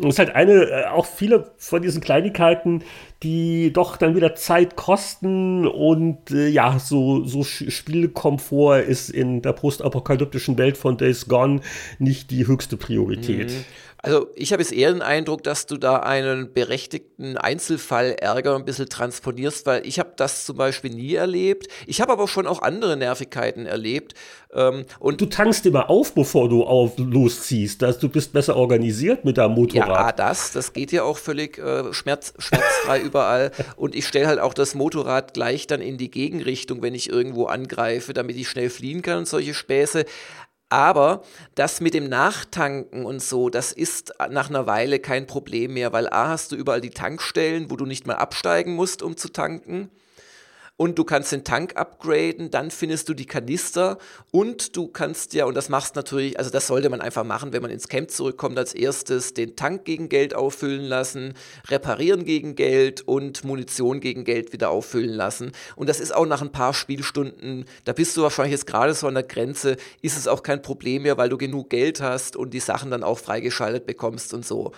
Und 0.00 0.08
es 0.08 0.14
ist 0.14 0.18
halt 0.18 0.34
eine, 0.34 0.52
äh, 0.52 0.84
auch 0.86 1.06
viele 1.06 1.52
von 1.56 1.82
diesen 1.82 2.00
Kleinigkeiten, 2.00 2.82
die 3.22 3.72
doch 3.72 3.96
dann 3.96 4.16
wieder 4.16 4.34
Zeit 4.34 4.76
kosten 4.76 5.66
und 5.66 6.30
äh, 6.30 6.48
ja, 6.48 6.78
so, 6.78 7.24
so 7.24 7.42
Spielkomfort 7.44 8.80
ist 8.80 9.10
in 9.10 9.42
der 9.42 9.52
postapokalyptischen 9.52 10.56
Welt 10.56 10.78
von 10.78 10.96
Days 10.96 11.28
Gone 11.28 11.60
nicht 11.98 12.30
die 12.30 12.46
höchste 12.46 12.76
Priorität. 12.76 13.50
Mhm. 13.50 13.64
Also 14.02 14.28
ich 14.34 14.52
habe 14.52 14.62
jetzt 14.62 14.72
eher 14.72 14.92
den 14.92 15.02
Eindruck, 15.02 15.42
dass 15.42 15.66
du 15.66 15.76
da 15.76 15.96
einen 15.96 16.52
berechtigten 16.52 17.36
Einzelfall-Ärger 17.36 18.56
ein 18.56 18.64
bisschen 18.64 18.88
transponierst, 18.88 19.66
weil 19.66 19.86
ich 19.86 19.98
habe 19.98 20.12
das 20.16 20.46
zum 20.46 20.56
Beispiel 20.56 20.94
nie 20.94 21.14
erlebt. 21.14 21.68
Ich 21.86 22.00
habe 22.00 22.12
aber 22.12 22.26
schon 22.26 22.46
auch 22.46 22.62
andere 22.62 22.96
Nervigkeiten 22.96 23.66
erlebt. 23.66 24.14
Ähm, 24.52 24.84
und 24.98 25.20
du 25.20 25.26
tankst 25.26 25.66
immer 25.66 25.90
auf, 25.90 26.14
bevor 26.14 26.48
du 26.48 26.64
auf, 26.64 26.94
losziehst. 26.96 27.82
Dass 27.82 27.98
du 27.98 28.08
bist 28.08 28.32
besser 28.32 28.56
organisiert 28.56 29.24
mit 29.24 29.38
deinem 29.38 29.54
Motorrad. 29.54 29.88
Ja, 29.88 30.12
das, 30.12 30.52
das 30.52 30.72
geht 30.72 30.92
ja 30.92 31.02
auch 31.02 31.18
völlig 31.18 31.58
äh, 31.58 31.92
schmerz, 31.92 32.32
schmerzfrei 32.38 33.00
überall. 33.04 33.52
Und 33.76 33.94
ich 33.94 34.06
stelle 34.06 34.26
halt 34.26 34.40
auch 34.40 34.54
das 34.54 34.74
Motorrad 34.74 35.34
gleich 35.34 35.66
dann 35.66 35.80
in 35.82 35.98
die 35.98 36.10
Gegenrichtung, 36.10 36.82
wenn 36.82 36.94
ich 36.94 37.10
irgendwo 37.10 37.46
angreife, 37.46 38.14
damit 38.14 38.36
ich 38.36 38.48
schnell 38.48 38.70
fliehen 38.70 39.02
kann 39.02 39.18
und 39.18 39.28
solche 39.28 39.54
Späße. 39.54 40.04
Aber 40.70 41.22
das 41.56 41.80
mit 41.80 41.94
dem 41.94 42.08
Nachtanken 42.08 43.04
und 43.04 43.20
so, 43.20 43.50
das 43.50 43.72
ist 43.72 44.14
nach 44.30 44.48
einer 44.48 44.66
Weile 44.66 45.00
kein 45.00 45.26
Problem 45.26 45.74
mehr, 45.74 45.92
weil 45.92 46.08
A 46.08 46.28
hast 46.28 46.52
du 46.52 46.56
überall 46.56 46.80
die 46.80 46.90
Tankstellen, 46.90 47.70
wo 47.70 47.76
du 47.76 47.86
nicht 47.86 48.06
mal 48.06 48.14
absteigen 48.14 48.74
musst, 48.74 49.02
um 49.02 49.16
zu 49.16 49.30
tanken 49.30 49.90
und 50.80 50.98
du 50.98 51.04
kannst 51.04 51.30
den 51.30 51.44
Tank 51.44 51.76
upgraden, 51.76 52.50
dann 52.50 52.70
findest 52.70 53.10
du 53.10 53.12
die 53.12 53.26
Kanister 53.26 53.98
und 54.30 54.78
du 54.78 54.88
kannst 54.88 55.34
ja, 55.34 55.44
und 55.44 55.52
das 55.52 55.68
machst 55.68 55.94
natürlich, 55.94 56.38
also 56.38 56.48
das 56.48 56.68
sollte 56.68 56.88
man 56.88 57.02
einfach 57.02 57.22
machen, 57.22 57.52
wenn 57.52 57.60
man 57.60 57.70
ins 57.70 57.88
Camp 57.88 58.10
zurückkommt, 58.10 58.56
als 58.56 58.72
erstes 58.72 59.34
den 59.34 59.56
Tank 59.56 59.84
gegen 59.84 60.08
Geld 60.08 60.34
auffüllen 60.34 60.86
lassen, 60.86 61.34
reparieren 61.68 62.24
gegen 62.24 62.54
Geld 62.54 63.02
und 63.06 63.44
Munition 63.44 64.00
gegen 64.00 64.24
Geld 64.24 64.54
wieder 64.54 64.70
auffüllen 64.70 65.12
lassen. 65.12 65.52
Und 65.76 65.90
das 65.90 66.00
ist 66.00 66.14
auch 66.14 66.24
nach 66.24 66.40
ein 66.40 66.50
paar 66.50 66.72
Spielstunden, 66.72 67.66
da 67.84 67.92
bist 67.92 68.16
du 68.16 68.22
wahrscheinlich 68.22 68.52
jetzt 68.52 68.66
gerade 68.66 68.94
so 68.94 69.06
an 69.06 69.12
der 69.12 69.24
Grenze, 69.24 69.76
ist 70.00 70.16
es 70.16 70.28
auch 70.28 70.42
kein 70.42 70.62
Problem 70.62 71.02
mehr, 71.02 71.18
weil 71.18 71.28
du 71.28 71.36
genug 71.36 71.68
Geld 71.68 72.00
hast 72.00 72.36
und 72.36 72.54
die 72.54 72.60
Sachen 72.60 72.90
dann 72.90 73.04
auch 73.04 73.18
freigeschaltet 73.18 73.84
bekommst 73.84 74.32
und 74.32 74.46
so. 74.46 74.72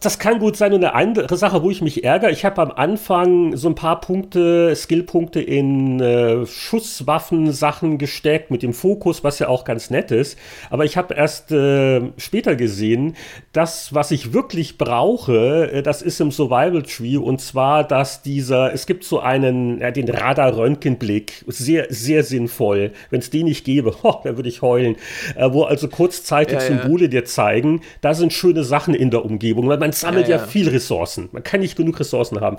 Das 0.00 0.20
kann 0.20 0.38
gut 0.38 0.56
sein. 0.56 0.72
Und 0.72 0.84
eine 0.84 0.94
andere 0.94 1.36
Sache, 1.36 1.64
wo 1.64 1.70
ich 1.70 1.82
mich 1.82 2.04
ärgere, 2.04 2.30
ich 2.30 2.44
habe 2.44 2.62
am 2.62 2.70
Anfang 2.70 3.56
so 3.56 3.68
ein 3.68 3.74
paar 3.74 4.00
Punkte, 4.00 4.74
Skillpunkte 4.76 5.40
in 5.40 5.98
äh, 5.98 6.46
Schusswaffen-Sachen 6.46 7.98
gesteckt 7.98 8.52
mit 8.52 8.62
dem 8.62 8.74
Fokus, 8.74 9.24
was 9.24 9.40
ja 9.40 9.48
auch 9.48 9.64
ganz 9.64 9.90
nett 9.90 10.12
ist. 10.12 10.38
Aber 10.70 10.84
ich 10.84 10.96
habe 10.96 11.14
erst 11.14 11.50
äh, 11.50 12.02
später 12.16 12.54
gesehen, 12.54 13.16
das, 13.52 13.92
was 13.92 14.12
ich 14.12 14.32
wirklich 14.32 14.78
brauche, 14.78 15.72
äh, 15.72 15.82
das 15.82 16.02
ist 16.02 16.20
im 16.20 16.30
Survival 16.30 16.82
Tree. 16.82 17.16
Und 17.16 17.40
zwar, 17.40 17.82
dass 17.82 18.22
dieser, 18.22 18.72
es 18.72 18.86
gibt 18.86 19.02
so 19.02 19.18
einen, 19.18 19.80
ja, 19.80 19.90
den 19.90 20.08
Radar-Röntgenblick, 20.08 21.44
sehr, 21.48 21.86
sehr 21.90 22.22
sinnvoll. 22.22 22.92
Wenn 23.10 23.18
es 23.18 23.30
den 23.30 23.46
nicht 23.46 23.64
gäbe, 23.64 23.92
oh, 24.04 24.20
da 24.22 24.36
würde 24.36 24.48
ich 24.48 24.62
heulen. 24.62 24.94
Äh, 25.34 25.52
wo 25.52 25.64
also 25.64 25.88
kurzzeitig 25.88 26.54
ja, 26.54 26.60
Symbole 26.60 27.04
ja. 27.04 27.08
dir 27.08 27.24
zeigen, 27.24 27.80
da 28.00 28.14
sind 28.14 28.32
schöne 28.32 28.62
Sachen 28.62 28.94
in 28.94 29.10
der 29.10 29.24
Umgebung. 29.24 29.66
Weil 29.66 29.78
man 29.78 29.87
man 29.88 29.92
sammelt 29.92 30.28
ja, 30.28 30.36
ja. 30.36 30.42
ja, 30.42 30.46
viel 30.46 30.68
Ressourcen. 30.68 31.28
Man 31.32 31.42
kann 31.42 31.60
nicht 31.60 31.76
genug 31.76 31.98
Ressourcen 31.98 32.40
haben. 32.40 32.58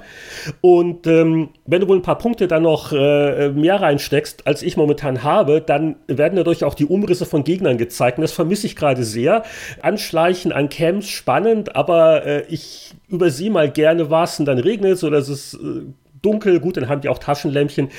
Und 0.61 1.05
ähm, 1.05 1.49
wenn 1.65 1.81
du 1.81 1.87
wohl 1.87 1.97
ein 1.97 2.01
paar 2.01 2.17
Punkte 2.17 2.47
dann 2.47 2.63
noch 2.63 2.91
äh, 2.91 3.49
mehr 3.49 3.79
reinsteckst, 3.81 4.47
als 4.47 4.63
ich 4.63 4.77
momentan 4.77 5.23
habe, 5.23 5.61
dann 5.61 5.97
werden 6.07 6.35
dadurch 6.35 6.63
auch 6.63 6.73
die 6.73 6.85
Umrisse 6.85 7.25
von 7.25 7.43
Gegnern 7.43 7.77
gezeigt. 7.77 8.17
Und 8.17 8.23
das 8.23 8.31
vermisse 8.31 8.65
ich 8.65 8.75
gerade 8.75 9.03
sehr. 9.03 9.43
Anschleichen 9.81 10.51
an 10.51 10.69
Camps, 10.69 11.07
spannend, 11.07 11.75
aber 11.75 12.25
äh, 12.25 12.45
ich 12.49 12.95
übersehe 13.07 13.51
mal 13.51 13.69
gerne 13.69 14.09
was 14.09 14.39
und 14.39 14.45
dann 14.45 14.57
regnet 14.57 14.93
es 14.93 15.03
oder 15.03 15.19
es 15.19 15.29
ist 15.29 15.53
äh, 15.53 15.83
dunkel. 16.21 16.59
Gut, 16.59 16.77
dann 16.77 16.89
haben 16.89 17.01
die 17.01 17.09
auch 17.09 17.19
Taschenlämpchen. 17.19 17.89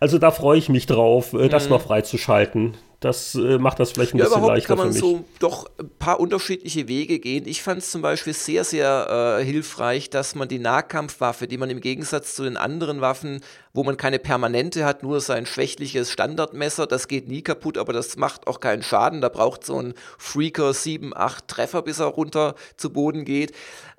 Also 0.00 0.18
da 0.18 0.32
freue 0.32 0.58
ich 0.58 0.68
mich 0.68 0.86
drauf, 0.86 1.32
äh, 1.32 1.48
das 1.48 1.66
mhm. 1.66 1.70
noch 1.70 1.82
freizuschalten 1.82 2.74
Das 3.00 3.34
äh, 3.34 3.58
macht 3.58 3.80
das 3.80 3.92
vielleicht 3.92 4.12
ein 4.12 4.18
ja, 4.18 4.24
bisschen 4.24 4.38
überhaupt 4.38 4.56
leichter 4.56 4.68
kann 4.68 4.78
man 4.78 4.92
für 4.92 4.92
mich. 4.92 5.00
so 5.00 5.24
doch 5.38 5.70
ein 5.78 5.88
paar 5.98 6.20
unterschiedliche 6.20 6.86
Wege 6.86 7.18
gehen. 7.18 7.48
Ich 7.48 7.62
fand 7.62 7.78
es 7.78 7.90
zum 7.90 8.02
Beispiel 8.02 8.34
sehr, 8.34 8.62
sehr 8.62 9.38
äh, 9.40 9.44
hilfreich, 9.44 10.10
dass 10.10 10.34
man 10.34 10.48
die 10.48 10.58
Nahkampfwaffe, 10.58 11.48
die 11.48 11.56
man 11.56 11.70
im 11.70 11.80
Gegensatz 11.80 12.34
zu 12.34 12.42
den 12.42 12.58
anderen 12.58 13.00
Waffen, 13.00 13.40
wo 13.72 13.84
man 13.84 13.96
keine 13.96 14.18
permanente 14.18 14.84
hat, 14.84 15.02
nur 15.02 15.20
sein 15.22 15.46
schwächliches 15.46 16.10
Standardmesser, 16.10 16.86
das 16.86 17.08
geht 17.08 17.28
nie 17.28 17.40
kaputt, 17.40 17.78
aber 17.78 17.94
das 17.94 18.16
macht 18.16 18.46
auch 18.46 18.60
keinen 18.60 18.82
Schaden. 18.82 19.22
Da 19.22 19.30
braucht 19.30 19.64
so 19.64 19.80
ein 19.80 19.94
Freaker 20.18 20.74
7, 20.74 21.16
8 21.16 21.48
Treffer, 21.48 21.80
bis 21.80 22.00
er 22.00 22.06
runter 22.06 22.54
zu 22.76 22.90
Boden 22.92 23.24
geht. 23.24 23.52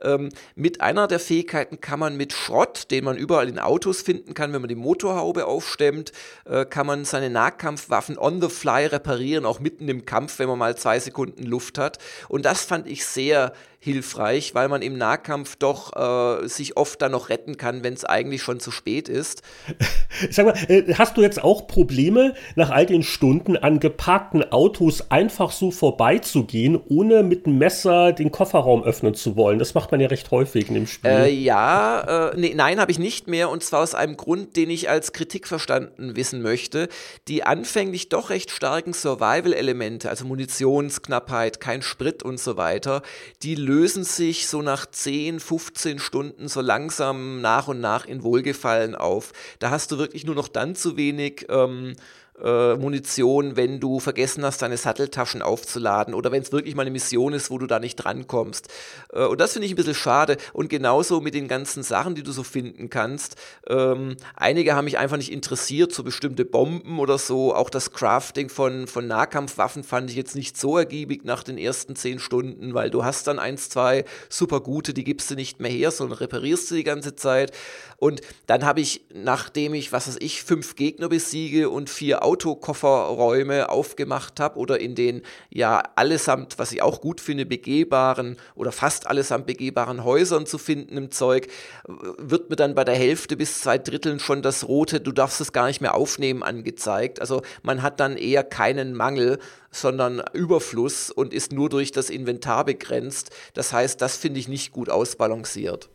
Ähm, 0.03 0.29
mit 0.55 0.81
einer 0.81 1.07
der 1.07 1.19
Fähigkeiten 1.19 1.81
kann 1.81 1.99
man 1.99 2.17
mit 2.17 2.33
Schrott, 2.33 2.91
den 2.91 3.05
man 3.05 3.17
überall 3.17 3.49
in 3.49 3.57
Autos 3.57 4.01
finden 4.03 4.35
kann, 4.35 4.53
wenn 4.53 4.61
man 4.61 4.69
die 4.69 4.75
Motorhaube 4.75 5.45
aufstemmt, 5.45 6.11
äh, 6.45 6.65
kann 6.65 6.85
man 6.85 7.05
seine 7.05 7.31
Nahkampfwaffen 7.31 8.17
on 8.19 8.41
the 8.41 8.49
fly 8.49 8.90
reparieren, 8.91 9.45
auch 9.45 9.59
mitten 9.59 9.87
im 9.87 10.05
Kampf, 10.05 10.39
wenn 10.39 10.47
man 10.47 10.59
mal 10.59 10.75
zwei 10.75 10.99
Sekunden 10.99 11.43
Luft 11.43 11.77
hat. 11.77 11.97
Und 12.29 12.45
das 12.45 12.63
fand 12.63 12.87
ich 12.87 13.05
sehr 13.05 13.53
hilfreich, 13.83 14.53
weil 14.53 14.69
man 14.69 14.83
im 14.83 14.95
Nahkampf 14.95 15.55
doch 15.55 15.95
äh, 15.95 16.47
sich 16.47 16.77
oft 16.77 17.01
dann 17.01 17.13
noch 17.13 17.29
retten 17.29 17.57
kann, 17.57 17.83
wenn 17.83 17.93
es 17.93 18.05
eigentlich 18.05 18.43
schon 18.43 18.59
zu 18.59 18.69
spät 18.69 19.09
ist. 19.09 19.41
Sag 20.29 20.45
mal, 20.45 20.55
äh, 20.67 20.93
hast 20.93 21.17
du 21.17 21.21
jetzt 21.21 21.43
auch 21.43 21.65
Probleme, 21.65 22.35
nach 22.55 22.69
all 22.69 22.85
den 22.85 23.01
Stunden 23.01 23.57
an 23.57 23.79
geparkten 23.79 24.51
Autos 24.51 25.09
einfach 25.09 25.51
so 25.51 25.71
vorbeizugehen, 25.71 26.79
ohne 26.89 27.23
mit 27.23 27.47
dem 27.47 27.57
Messer 27.57 28.13
den 28.13 28.31
Kofferraum 28.31 28.83
öffnen 28.83 29.15
zu 29.15 29.35
wollen? 29.35 29.57
Das 29.57 29.73
macht 29.73 29.91
man 29.91 29.99
ja 29.99 30.09
recht 30.09 30.29
häufig 30.29 30.67
in 30.67 30.75
dem 30.75 30.85
Spiel. 30.85 31.09
Äh, 31.09 31.31
ja, 31.31 32.29
äh, 32.29 32.39
nee, 32.39 32.53
nein, 32.55 32.79
habe 32.79 32.91
ich 32.91 32.99
nicht 32.99 33.27
mehr 33.27 33.49
und 33.49 33.63
zwar 33.63 33.81
aus 33.81 33.95
einem 33.95 34.15
Grund, 34.15 34.57
den 34.57 34.69
ich 34.69 34.91
als 34.91 35.11
Kritik 35.11 35.47
verstanden 35.47 36.15
wissen 36.15 36.43
möchte. 36.43 36.87
Die 37.27 37.43
anfänglich 37.43 38.09
doch 38.09 38.29
recht 38.29 38.51
starken 38.81 38.93
Survival-Elemente, 38.93 40.09
also 40.09 40.25
Munitionsknappheit, 40.25 41.59
kein 41.59 41.83
Sprit 41.83 42.23
und 42.23 42.39
so 42.39 42.57
weiter, 42.57 43.03
die 43.43 43.53
lösen 43.53 44.03
sich 44.03 44.47
so 44.47 44.63
nach 44.63 44.87
10, 44.87 45.39
15 45.39 45.99
Stunden 45.99 46.47
so 46.47 46.61
langsam 46.61 47.41
nach 47.41 47.67
und 47.67 47.79
nach 47.79 48.05
in 48.05 48.23
Wohlgefallen 48.23 48.95
auf. 48.95 49.33
Da 49.59 49.69
hast 49.69 49.91
du 49.91 49.99
wirklich 49.99 50.25
nur 50.25 50.33
noch 50.33 50.47
dann 50.47 50.73
zu 50.75 50.97
wenig 50.97 51.45
ähm, 51.49 51.93
äh, 52.43 52.75
Munition, 52.75 53.55
wenn 53.55 53.79
du 53.79 53.99
vergessen 53.99 54.43
hast, 54.43 54.61
deine 54.61 54.77
Satteltaschen 54.77 55.41
aufzuladen 55.41 56.13
oder 56.13 56.31
wenn 56.31 56.41
es 56.41 56.51
wirklich 56.51 56.75
mal 56.75 56.83
eine 56.83 56.91
Mission 56.91 57.33
ist, 57.33 57.51
wo 57.51 57.57
du 57.57 57.67
da 57.67 57.79
nicht 57.79 57.95
drankommst. 57.95 58.67
Äh, 59.13 59.25
und 59.25 59.39
das 59.39 59.53
finde 59.53 59.67
ich 59.67 59.73
ein 59.73 59.75
bisschen 59.75 59.95
schade. 59.95 60.37
Und 60.53 60.69
genauso 60.69 61.21
mit 61.21 61.33
den 61.33 61.47
ganzen 61.47 61.83
Sachen, 61.83 62.15
die 62.15 62.23
du 62.23 62.31
so 62.31 62.43
finden 62.43 62.89
kannst. 62.89 63.35
Ähm, 63.67 64.17
einige 64.35 64.75
haben 64.75 64.85
mich 64.85 64.97
einfach 64.97 65.17
nicht 65.17 65.31
interessiert, 65.31 65.93
so 65.93 66.03
bestimmte 66.03 66.45
Bomben 66.45 66.99
oder 66.99 67.17
so. 67.17 67.53
Auch 67.53 67.69
das 67.69 67.91
Crafting 67.91 68.49
von, 68.49 68.87
von 68.87 69.07
Nahkampfwaffen 69.07 69.83
fand 69.83 70.09
ich 70.09 70.15
jetzt 70.15 70.35
nicht 70.35 70.57
so 70.57 70.77
ergiebig 70.77 71.25
nach 71.25 71.43
den 71.43 71.57
ersten 71.57 71.95
zehn 71.95 72.19
Stunden, 72.19 72.73
weil 72.73 72.89
du 72.89 73.03
hast 73.03 73.27
dann 73.27 73.39
eins, 73.39 73.69
zwei 73.69 74.05
super 74.29 74.61
gute, 74.61 74.93
die 74.93 75.03
gibst 75.03 75.29
du 75.31 75.35
nicht 75.35 75.59
mehr 75.59 75.71
her, 75.71 75.91
sondern 75.91 76.17
reparierst 76.19 76.71
du 76.71 76.75
die 76.75 76.83
ganze 76.83 77.15
Zeit. 77.15 77.51
Und 77.97 78.21
dann 78.47 78.65
habe 78.65 78.81
ich, 78.81 79.01
nachdem 79.13 79.75
ich, 79.75 79.91
was 79.91 80.07
weiß 80.07 80.17
ich, 80.21 80.41
fünf 80.41 80.75
Gegner 80.75 81.07
besiege 81.07 81.69
und 81.69 81.87
vier 81.87 82.23
Autokofferräume 82.31 83.69
aufgemacht 83.69 84.39
habe 84.39 84.57
oder 84.57 84.79
in 84.79 84.95
den 84.95 85.21
ja 85.49 85.83
allesamt, 85.95 86.57
was 86.59 86.71
ich 86.71 86.81
auch 86.81 87.01
gut 87.01 87.19
finde, 87.19 87.45
begehbaren 87.45 88.37
oder 88.55 88.71
fast 88.71 89.07
allesamt 89.07 89.47
begehbaren 89.47 90.05
Häusern 90.05 90.45
zu 90.45 90.57
finden 90.57 90.95
im 90.95 91.11
Zeug, 91.11 91.47
wird 91.85 92.49
mir 92.49 92.55
dann 92.55 92.73
bei 92.73 92.85
der 92.85 92.95
Hälfte 92.95 93.35
bis 93.35 93.59
zwei 93.59 93.77
Dritteln 93.77 94.19
schon 94.19 94.41
das 94.41 94.67
rote, 94.67 95.01
du 95.01 95.11
darfst 95.11 95.41
es 95.41 95.51
gar 95.51 95.67
nicht 95.67 95.81
mehr 95.81 95.93
aufnehmen, 95.93 96.41
angezeigt. 96.41 97.19
Also 97.19 97.41
man 97.63 97.81
hat 97.81 97.99
dann 97.99 98.15
eher 98.15 98.45
keinen 98.45 98.93
Mangel, 98.93 99.39
sondern 99.71 100.23
Überfluss 100.33 101.11
und 101.11 101.33
ist 101.33 101.51
nur 101.51 101.67
durch 101.67 101.91
das 101.91 102.09
Inventar 102.09 102.63
begrenzt. 102.63 103.31
Das 103.53 103.73
heißt, 103.73 104.01
das 104.01 104.15
finde 104.15 104.39
ich 104.39 104.47
nicht 104.47 104.71
gut 104.71 104.89
ausbalanciert. 104.89 105.89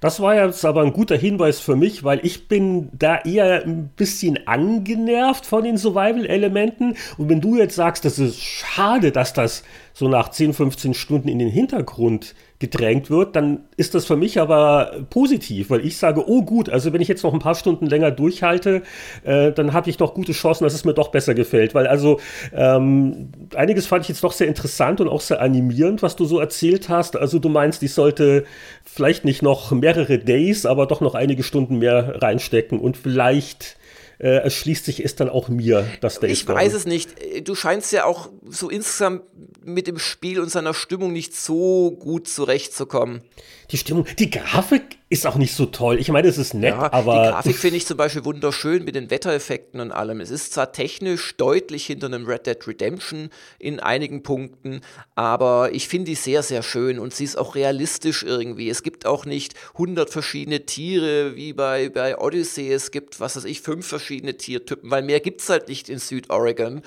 Das 0.00 0.20
war 0.20 0.34
jetzt 0.34 0.64
aber 0.64 0.82
ein 0.82 0.92
guter 0.92 1.16
Hinweis 1.16 1.60
für 1.60 1.76
mich, 1.76 2.04
weil 2.04 2.20
ich 2.24 2.48
bin 2.48 2.88
da 2.92 3.18
eher 3.18 3.64
ein 3.64 3.88
bisschen 3.96 4.46
angenervt 4.46 5.46
von 5.46 5.64
den 5.64 5.78
Survival-Elementen. 5.78 6.96
Und 7.18 7.28
wenn 7.28 7.40
du 7.40 7.56
jetzt 7.56 7.76
sagst, 7.76 8.04
das 8.04 8.18
ist 8.18 8.40
schade, 8.40 9.12
dass 9.12 9.32
das 9.32 9.62
so 9.92 10.08
nach 10.08 10.30
10, 10.30 10.54
15 10.54 10.94
Stunden 10.94 11.28
in 11.28 11.38
den 11.38 11.50
Hintergrund 11.50 12.34
gedrängt 12.60 13.08
wird, 13.08 13.34
dann 13.36 13.64
ist 13.78 13.94
das 13.94 14.04
für 14.04 14.16
mich 14.16 14.38
aber 14.38 15.06
positiv, 15.08 15.70
weil 15.70 15.84
ich 15.84 15.96
sage, 15.96 16.22
oh 16.28 16.42
gut, 16.42 16.68
also 16.68 16.92
wenn 16.92 17.00
ich 17.00 17.08
jetzt 17.08 17.24
noch 17.24 17.32
ein 17.32 17.38
paar 17.38 17.54
Stunden 17.54 17.86
länger 17.86 18.10
durchhalte, 18.10 18.82
äh, 19.24 19.50
dann 19.50 19.72
habe 19.72 19.88
ich 19.88 19.96
doch 19.96 20.12
gute 20.12 20.32
Chancen, 20.32 20.64
dass 20.64 20.74
es 20.74 20.84
mir 20.84 20.92
doch 20.92 21.08
besser 21.08 21.34
gefällt. 21.34 21.74
Weil 21.74 21.86
also 21.86 22.20
ähm, 22.52 23.30
einiges 23.54 23.86
fand 23.86 24.04
ich 24.04 24.10
jetzt 24.10 24.22
doch 24.22 24.32
sehr 24.32 24.46
interessant 24.46 25.00
und 25.00 25.08
auch 25.08 25.22
sehr 25.22 25.40
animierend, 25.40 26.02
was 26.02 26.16
du 26.16 26.26
so 26.26 26.38
erzählt 26.38 26.90
hast. 26.90 27.16
Also 27.16 27.38
du 27.38 27.48
meinst, 27.48 27.82
ich 27.82 27.94
sollte 27.94 28.44
vielleicht 28.84 29.24
nicht 29.24 29.40
noch 29.40 29.70
mehrere 29.70 30.18
Days, 30.18 30.66
aber 30.66 30.86
doch 30.86 31.00
noch 31.00 31.14
einige 31.14 31.42
Stunden 31.42 31.78
mehr 31.78 32.20
reinstecken 32.22 32.78
und 32.78 32.98
vielleicht 32.98 33.78
äh, 34.18 34.42
erschließt 34.42 34.84
sich 34.84 35.02
es 35.02 35.16
dann 35.16 35.30
auch 35.30 35.48
mir, 35.48 35.86
dass 36.02 36.20
der 36.20 36.28
Ich 36.28 36.46
weiß 36.46 36.74
es 36.74 36.84
nicht. 36.84 37.10
Du 37.48 37.54
scheinst 37.54 37.90
ja 37.90 38.04
auch 38.04 38.28
so 38.46 38.68
insgesamt 38.68 39.22
mit 39.64 39.86
dem 39.86 39.98
Spiel 39.98 40.40
und 40.40 40.50
seiner 40.50 40.74
Stimmung 40.74 41.12
nicht 41.12 41.34
so 41.34 41.92
gut 41.92 42.28
zurechtzukommen. 42.28 43.22
Die 43.70 43.76
Stimmung, 43.76 44.06
die 44.18 44.30
Grafik 44.30 44.98
ist 45.10 45.26
auch 45.26 45.34
nicht 45.34 45.54
so 45.54 45.66
toll. 45.66 45.98
Ich 45.98 46.08
meine, 46.08 46.28
es 46.28 46.38
ist 46.38 46.54
nett, 46.54 46.70
ja, 46.70 46.92
aber. 46.92 47.12
Die 47.14 47.30
Grafik 47.30 47.56
finde 47.56 47.76
ich 47.76 47.86
zum 47.86 47.96
Beispiel 47.96 48.24
wunderschön 48.24 48.84
mit 48.84 48.94
den 48.94 49.10
Wettereffekten 49.10 49.80
und 49.80 49.90
allem. 49.90 50.20
Es 50.20 50.30
ist 50.30 50.52
zwar 50.52 50.72
technisch 50.72 51.36
deutlich 51.36 51.84
hinter 51.84 52.06
einem 52.06 52.26
Red 52.26 52.46
Dead 52.46 52.66
Redemption 52.66 53.28
in 53.58 53.80
einigen 53.80 54.22
Punkten, 54.22 54.82
aber 55.16 55.70
ich 55.72 55.88
finde 55.88 56.10
die 56.10 56.14
sehr, 56.14 56.44
sehr 56.44 56.62
schön 56.62 57.00
und 57.00 57.12
sie 57.12 57.24
ist 57.24 57.36
auch 57.36 57.56
realistisch 57.56 58.22
irgendwie. 58.22 58.70
Es 58.70 58.84
gibt 58.84 59.04
auch 59.04 59.24
nicht 59.24 59.54
100 59.74 60.10
verschiedene 60.10 60.64
Tiere 60.64 61.34
wie 61.34 61.52
bei, 61.52 61.88
bei 61.88 62.16
Odyssey. 62.16 62.72
Es 62.72 62.92
gibt, 62.92 63.18
was 63.18 63.36
weiß 63.36 63.44
ich, 63.46 63.62
fünf 63.62 63.86
verschiedene 63.86 64.36
Tiertypen, 64.36 64.92
weil 64.92 65.02
mehr 65.02 65.18
gibt 65.18 65.40
es 65.40 65.48
halt 65.48 65.68
nicht 65.68 65.88
in 65.88 65.98
Südoregon. 65.98 66.82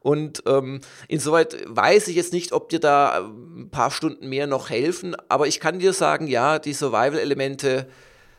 Und 0.00 0.42
ähm, 0.46 0.80
insoweit 1.06 1.56
weiß 1.66 2.08
ich 2.08 2.16
jetzt 2.18 2.32
nicht, 2.32 2.52
ob 2.52 2.68
dir 2.68 2.80
da 2.80 3.30
ein 3.56 3.70
paar 3.70 3.90
Stunden 3.90 4.28
mehr 4.28 4.46
noch 4.46 4.70
helfen, 4.70 5.16
aber 5.28 5.46
ich 5.46 5.60
kann 5.60 5.78
dir 5.78 5.92
sagen, 5.92 6.26
ja, 6.26 6.58
die 6.58 6.74
Survival-Elemente. 6.74 7.88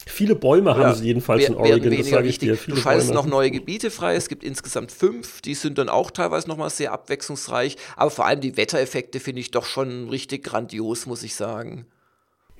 Viele 0.05 0.35
Bäume 0.35 0.75
haben 0.75 0.95
sie 0.95 1.05
jedenfalls 1.05 1.45
in 1.45 1.55
Oregon, 1.55 1.95
das 1.97 2.09
sage 2.09 2.27
ich 2.27 2.37
dir. 2.37 2.55
Du 2.55 2.75
schaltest 2.75 3.13
noch 3.13 3.25
neue 3.25 3.51
Gebiete 3.51 3.91
frei, 3.91 4.15
es 4.15 4.29
gibt 4.29 4.43
insgesamt 4.43 4.91
fünf, 4.91 5.41
die 5.41 5.55
sind 5.55 5.77
dann 5.77 5.89
auch 5.89 6.11
teilweise 6.11 6.47
nochmal 6.47 6.69
sehr 6.69 6.93
abwechslungsreich, 6.93 7.75
aber 7.95 8.09
vor 8.09 8.25
allem 8.25 8.41
die 8.41 8.57
Wettereffekte 8.57 9.19
finde 9.19 9.41
ich 9.41 9.51
doch 9.51 9.65
schon 9.65 10.09
richtig 10.09 10.43
grandios, 10.43 11.05
muss 11.05 11.23
ich 11.23 11.35
sagen. 11.35 11.85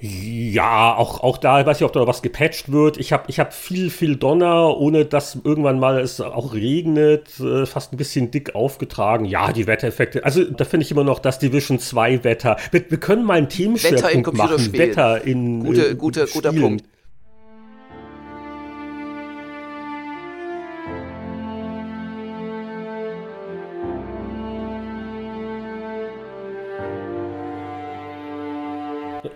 Ja, 0.02 0.96
auch, 0.96 1.22
auch 1.24 1.38
da, 1.38 1.60
ich 1.60 1.66
weiß 1.66 1.80
nicht, 1.80 1.86
ob 1.86 1.92
da 1.92 2.08
was 2.08 2.22
gepatcht 2.22 2.72
wird. 2.72 2.98
Ich 2.98 3.12
habe 3.12 3.26
ich 3.28 3.38
hab 3.40 3.54
viel, 3.54 3.90
viel 3.90 4.16
Donner, 4.16 4.78
ohne 4.78 5.04
dass 5.04 5.38
irgendwann 5.44 5.78
mal 5.78 6.00
es 6.00 6.22
auch 6.22 6.54
regnet, 6.54 7.38
äh, 7.42 7.66
fast 7.66 7.92
ein 7.92 7.98
bisschen 7.98 8.32
dick 8.32 8.56
aufgetragen. 8.56 9.26
Ja, 9.26 9.52
die 9.52 9.68
Wettereffekte. 9.68 10.24
Also 10.24 10.46
da 10.46 10.64
finde 10.64 10.86
ich 10.86 10.92
immer 10.92 11.04
noch 11.04 11.20
das 11.20 11.40
Division 11.40 11.80
2 11.80 12.24
Wetter. 12.24 12.56
Wir, 12.72 12.90
wir 12.90 13.00
können 13.00 13.26
mal 13.26 13.40
einen 13.40 13.50
Themenschwerpunkt 13.50 14.28
Wetter 14.28 14.32
in 14.32 14.38
machen. 14.38 14.74
Wetter 14.74 15.26
in 15.26 15.64
Gute, 15.66 15.90
äh, 15.90 15.96
gute, 15.96 16.28
Guter 16.28 16.54
Punkt. 16.54 16.86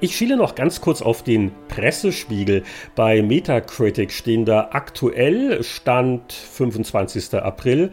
Ich 0.03 0.17
schiele 0.17 0.35
noch 0.35 0.55
ganz 0.55 0.81
kurz 0.81 1.01
auf 1.01 1.23
den 1.23 1.53
Pressespiegel. 1.69 2.63
Bei 2.93 3.21
Metacritic 3.21 4.11
stehen 4.11 4.43
da 4.43 4.71
aktuell 4.73 5.63
Stand 5.63 6.33
25. 6.33 7.35
April 7.35 7.89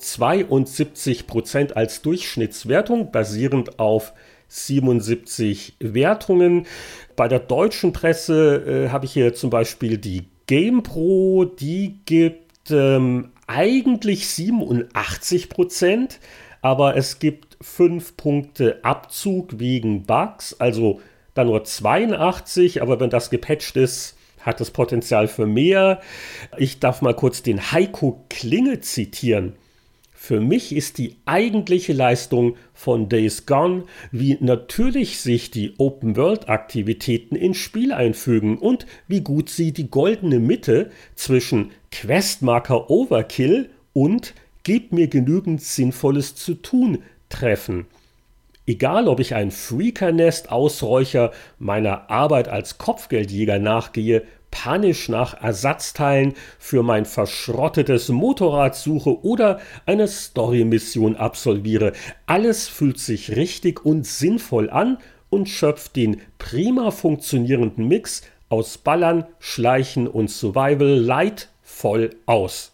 72% 0.00 1.74
als 1.74 2.02
Durchschnittswertung, 2.02 3.12
basierend 3.12 3.78
auf 3.78 4.14
77 4.48 5.76
Wertungen. 5.78 6.66
Bei 7.14 7.28
der 7.28 7.38
deutschen 7.38 7.92
Presse 7.92 8.86
äh, 8.86 8.88
habe 8.88 9.04
ich 9.04 9.12
hier 9.12 9.32
zum 9.32 9.50
Beispiel 9.50 9.96
die 9.96 10.24
GamePro, 10.48 11.44
die 11.44 12.00
gibt 12.04 12.72
ähm, 12.72 13.30
eigentlich 13.46 14.24
87% 14.24 16.18
aber 16.64 16.96
es 16.96 17.18
gibt 17.18 17.58
5 17.60 18.16
Punkte 18.16 18.82
Abzug 18.82 19.58
wegen 19.58 20.04
Bugs, 20.04 20.58
also 20.58 21.02
dann 21.34 21.48
nur 21.48 21.64
82, 21.64 22.82
aber 22.82 23.00
wenn 23.00 23.10
das 23.10 23.30
gepatcht 23.30 23.76
ist, 23.76 24.16
hat 24.40 24.60
es 24.60 24.70
Potenzial 24.70 25.28
für 25.28 25.46
mehr. 25.46 26.00
Ich 26.58 26.78
darf 26.78 27.02
mal 27.02 27.14
kurz 27.14 27.42
den 27.42 27.72
Heiko 27.72 28.24
Klinge 28.28 28.80
zitieren. 28.80 29.54
Für 30.12 30.40
mich 30.40 30.74
ist 30.74 30.96
die 30.96 31.16
eigentliche 31.26 31.92
Leistung 31.92 32.56
von 32.72 33.10
Days 33.10 33.44
Gone, 33.44 33.84
wie 34.10 34.38
natürlich 34.40 35.20
sich 35.20 35.50
die 35.50 35.74
Open-World-Aktivitäten 35.76 37.36
ins 37.36 37.58
Spiel 37.58 37.92
einfügen 37.92 38.56
und 38.56 38.86
wie 39.06 39.20
gut 39.20 39.50
sie 39.50 39.72
die 39.72 39.90
goldene 39.90 40.38
Mitte 40.38 40.90
zwischen 41.14 41.72
Questmarker 41.90 42.88
Overkill 42.88 43.68
und 43.92 44.34
Gebt 44.64 44.94
mir 44.94 45.08
genügend 45.08 45.60
Sinnvolles 45.60 46.34
zu 46.34 46.54
tun 46.54 47.02
treffen. 47.28 47.84
Egal, 48.66 49.08
ob 49.08 49.20
ich 49.20 49.34
ein 49.34 49.50
Freakernest 49.50 50.50
ausräucher, 50.50 51.32
meiner 51.58 52.10
Arbeit 52.10 52.48
als 52.48 52.78
Kopfgeldjäger 52.78 53.58
nachgehe, 53.58 54.22
panisch 54.50 55.08
nach 55.08 55.42
Ersatzteilen 55.42 56.32
für 56.58 56.82
mein 56.82 57.04
verschrottetes 57.04 58.08
Motorrad 58.08 58.74
suche 58.74 59.22
oder 59.22 59.60
eine 59.84 60.08
Story-Mission 60.08 61.16
absolviere. 61.16 61.92
Alles 62.24 62.68
fühlt 62.68 62.98
sich 62.98 63.36
richtig 63.36 63.84
und 63.84 64.06
sinnvoll 64.06 64.70
an 64.70 64.98
und 65.28 65.48
schöpft 65.48 65.96
den 65.96 66.22
prima 66.38 66.90
funktionierenden 66.90 67.86
Mix 67.88 68.22
aus 68.48 68.78
Ballern, 68.78 69.26
Schleichen 69.40 70.06
und 70.06 70.30
Survival 70.30 70.96
Light 70.96 71.48
voll 71.62 72.10
aus. 72.24 72.73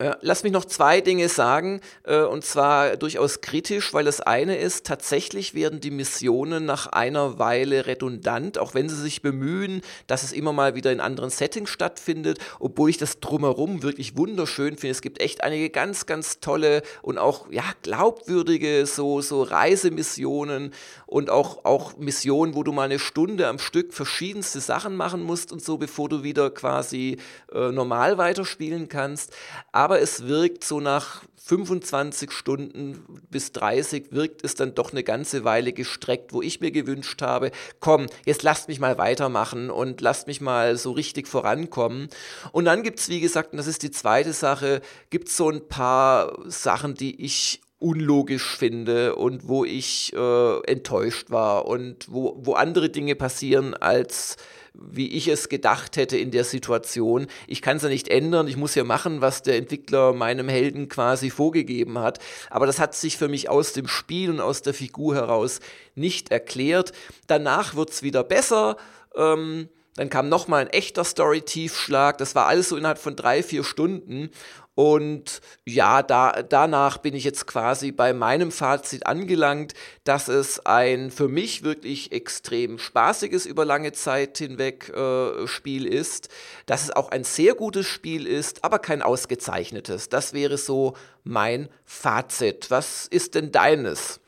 Ja, 0.00 0.16
lass 0.20 0.44
mich 0.44 0.52
noch 0.52 0.64
zwei 0.64 1.00
Dinge 1.00 1.28
sagen, 1.28 1.80
äh, 2.04 2.20
und 2.20 2.44
zwar 2.44 2.96
durchaus 2.96 3.40
kritisch, 3.40 3.92
weil 3.92 4.04
das 4.04 4.20
eine 4.20 4.56
ist, 4.56 4.86
tatsächlich 4.86 5.54
werden 5.54 5.80
die 5.80 5.90
Missionen 5.90 6.64
nach 6.64 6.86
einer 6.86 7.40
Weile 7.40 7.86
redundant, 7.86 8.58
auch 8.58 8.74
wenn 8.74 8.88
sie 8.88 8.94
sich 8.94 9.22
bemühen, 9.22 9.82
dass 10.06 10.22
es 10.22 10.30
immer 10.30 10.52
mal 10.52 10.76
wieder 10.76 10.92
in 10.92 11.00
anderen 11.00 11.30
Settings 11.30 11.70
stattfindet, 11.70 12.38
obwohl 12.60 12.90
ich 12.90 12.98
das 12.98 13.18
drumherum 13.18 13.82
wirklich 13.82 14.16
wunderschön 14.16 14.78
finde. 14.78 14.92
Es 14.92 15.02
gibt 15.02 15.20
echt 15.20 15.42
einige 15.42 15.68
ganz, 15.68 16.06
ganz 16.06 16.38
tolle 16.38 16.82
und 17.02 17.18
auch 17.18 17.50
ja, 17.50 17.64
glaubwürdige 17.82 18.86
so, 18.86 19.20
so 19.20 19.42
Reisemissionen 19.42 20.74
und 21.06 21.28
auch, 21.28 21.64
auch 21.64 21.96
Missionen, 21.96 22.54
wo 22.54 22.62
du 22.62 22.70
mal 22.70 22.84
eine 22.84 23.00
Stunde 23.00 23.48
am 23.48 23.58
Stück 23.58 23.92
verschiedenste 23.92 24.60
Sachen 24.60 24.94
machen 24.94 25.22
musst 25.22 25.50
und 25.50 25.60
so, 25.60 25.76
bevor 25.76 26.08
du 26.08 26.22
wieder 26.22 26.50
quasi 26.50 27.16
äh, 27.52 27.72
normal 27.72 28.16
weiterspielen 28.16 28.88
kannst. 28.88 29.34
Aber 29.72 29.87
aber 29.88 30.02
es 30.02 30.28
wirkt 30.28 30.64
so 30.64 30.80
nach 30.80 31.22
25 31.36 32.30
Stunden 32.30 33.02
bis 33.30 33.52
30 33.52 34.12
wirkt 34.12 34.44
es 34.44 34.54
dann 34.54 34.74
doch 34.74 34.92
eine 34.92 35.02
ganze 35.02 35.44
Weile 35.44 35.72
gestreckt, 35.72 36.34
wo 36.34 36.42
ich 36.42 36.60
mir 36.60 36.70
gewünscht 36.70 37.22
habe, 37.22 37.52
komm, 37.80 38.04
jetzt 38.26 38.42
lasst 38.42 38.68
mich 38.68 38.80
mal 38.80 38.98
weitermachen 38.98 39.70
und 39.70 40.02
lasst 40.02 40.26
mich 40.26 40.42
mal 40.42 40.76
so 40.76 40.92
richtig 40.92 41.26
vorankommen. 41.26 42.10
Und 42.52 42.66
dann 42.66 42.82
gibt 42.82 43.00
es, 43.00 43.08
wie 43.08 43.20
gesagt, 43.20 43.52
und 43.52 43.56
das 43.56 43.66
ist 43.66 43.82
die 43.82 43.90
zweite 43.90 44.34
Sache, 44.34 44.82
gibt 45.08 45.28
es 45.28 45.38
so 45.38 45.48
ein 45.48 45.66
paar 45.68 46.36
Sachen, 46.50 46.92
die 46.92 47.24
ich 47.24 47.62
unlogisch 47.78 48.58
finde 48.58 49.16
und 49.16 49.48
wo 49.48 49.64
ich 49.64 50.12
äh, 50.12 50.60
enttäuscht 50.66 51.30
war 51.30 51.64
und 51.64 52.12
wo, 52.12 52.36
wo 52.42 52.52
andere 52.52 52.90
Dinge 52.90 53.14
passieren 53.14 53.72
als 53.72 54.36
wie 54.74 55.08
ich 55.08 55.28
es 55.28 55.48
gedacht 55.48 55.96
hätte 55.96 56.16
in 56.16 56.30
der 56.30 56.44
Situation. 56.44 57.26
Ich 57.46 57.62
kann 57.62 57.78
es 57.78 57.82
ja 57.82 57.88
nicht 57.88 58.08
ändern, 58.08 58.48
ich 58.48 58.56
muss 58.56 58.74
ja 58.74 58.84
machen, 58.84 59.20
was 59.20 59.42
der 59.42 59.56
Entwickler 59.56 60.12
meinem 60.12 60.48
Helden 60.48 60.88
quasi 60.88 61.30
vorgegeben 61.30 61.98
hat. 61.98 62.18
Aber 62.50 62.66
das 62.66 62.78
hat 62.78 62.94
sich 62.94 63.16
für 63.16 63.28
mich 63.28 63.48
aus 63.48 63.72
dem 63.72 63.88
Spiel 63.88 64.30
und 64.30 64.40
aus 64.40 64.62
der 64.62 64.74
Figur 64.74 65.14
heraus 65.14 65.60
nicht 65.94 66.30
erklärt. 66.30 66.92
Danach 67.26 67.74
wird 67.74 67.90
es 67.90 68.02
wieder 68.02 68.24
besser. 68.24 68.76
Ähm, 69.16 69.68
dann 69.98 70.10
kam 70.10 70.28
nochmal 70.28 70.62
ein 70.62 70.70
echter 70.70 71.02
Story-Tiefschlag. 71.02 72.18
Das 72.18 72.36
war 72.36 72.46
alles 72.46 72.68
so 72.68 72.76
innerhalb 72.76 72.98
von 72.98 73.16
drei, 73.16 73.42
vier 73.42 73.64
Stunden. 73.64 74.30
Und 74.78 75.40
ja, 75.66 76.04
da, 76.04 76.44
danach 76.48 76.98
bin 76.98 77.12
ich 77.16 77.24
jetzt 77.24 77.48
quasi 77.48 77.90
bei 77.90 78.12
meinem 78.12 78.52
Fazit 78.52 79.06
angelangt, 79.06 79.74
dass 80.04 80.28
es 80.28 80.64
ein 80.66 81.10
für 81.10 81.26
mich 81.26 81.64
wirklich 81.64 82.12
extrem 82.12 82.78
spaßiges 82.78 83.44
über 83.44 83.64
lange 83.64 83.90
Zeit 83.90 84.38
hinweg 84.38 84.88
äh, 84.90 85.48
Spiel 85.48 85.84
ist, 85.84 86.28
dass 86.66 86.84
es 86.84 86.90
auch 86.92 87.10
ein 87.10 87.24
sehr 87.24 87.54
gutes 87.54 87.86
Spiel 87.86 88.24
ist, 88.24 88.62
aber 88.62 88.78
kein 88.78 89.02
ausgezeichnetes. 89.02 90.10
Das 90.10 90.32
wäre 90.32 90.56
so 90.58 90.94
mein 91.24 91.68
Fazit. 91.84 92.70
Was 92.70 93.08
ist 93.08 93.34
denn 93.34 93.50
deines? 93.50 94.20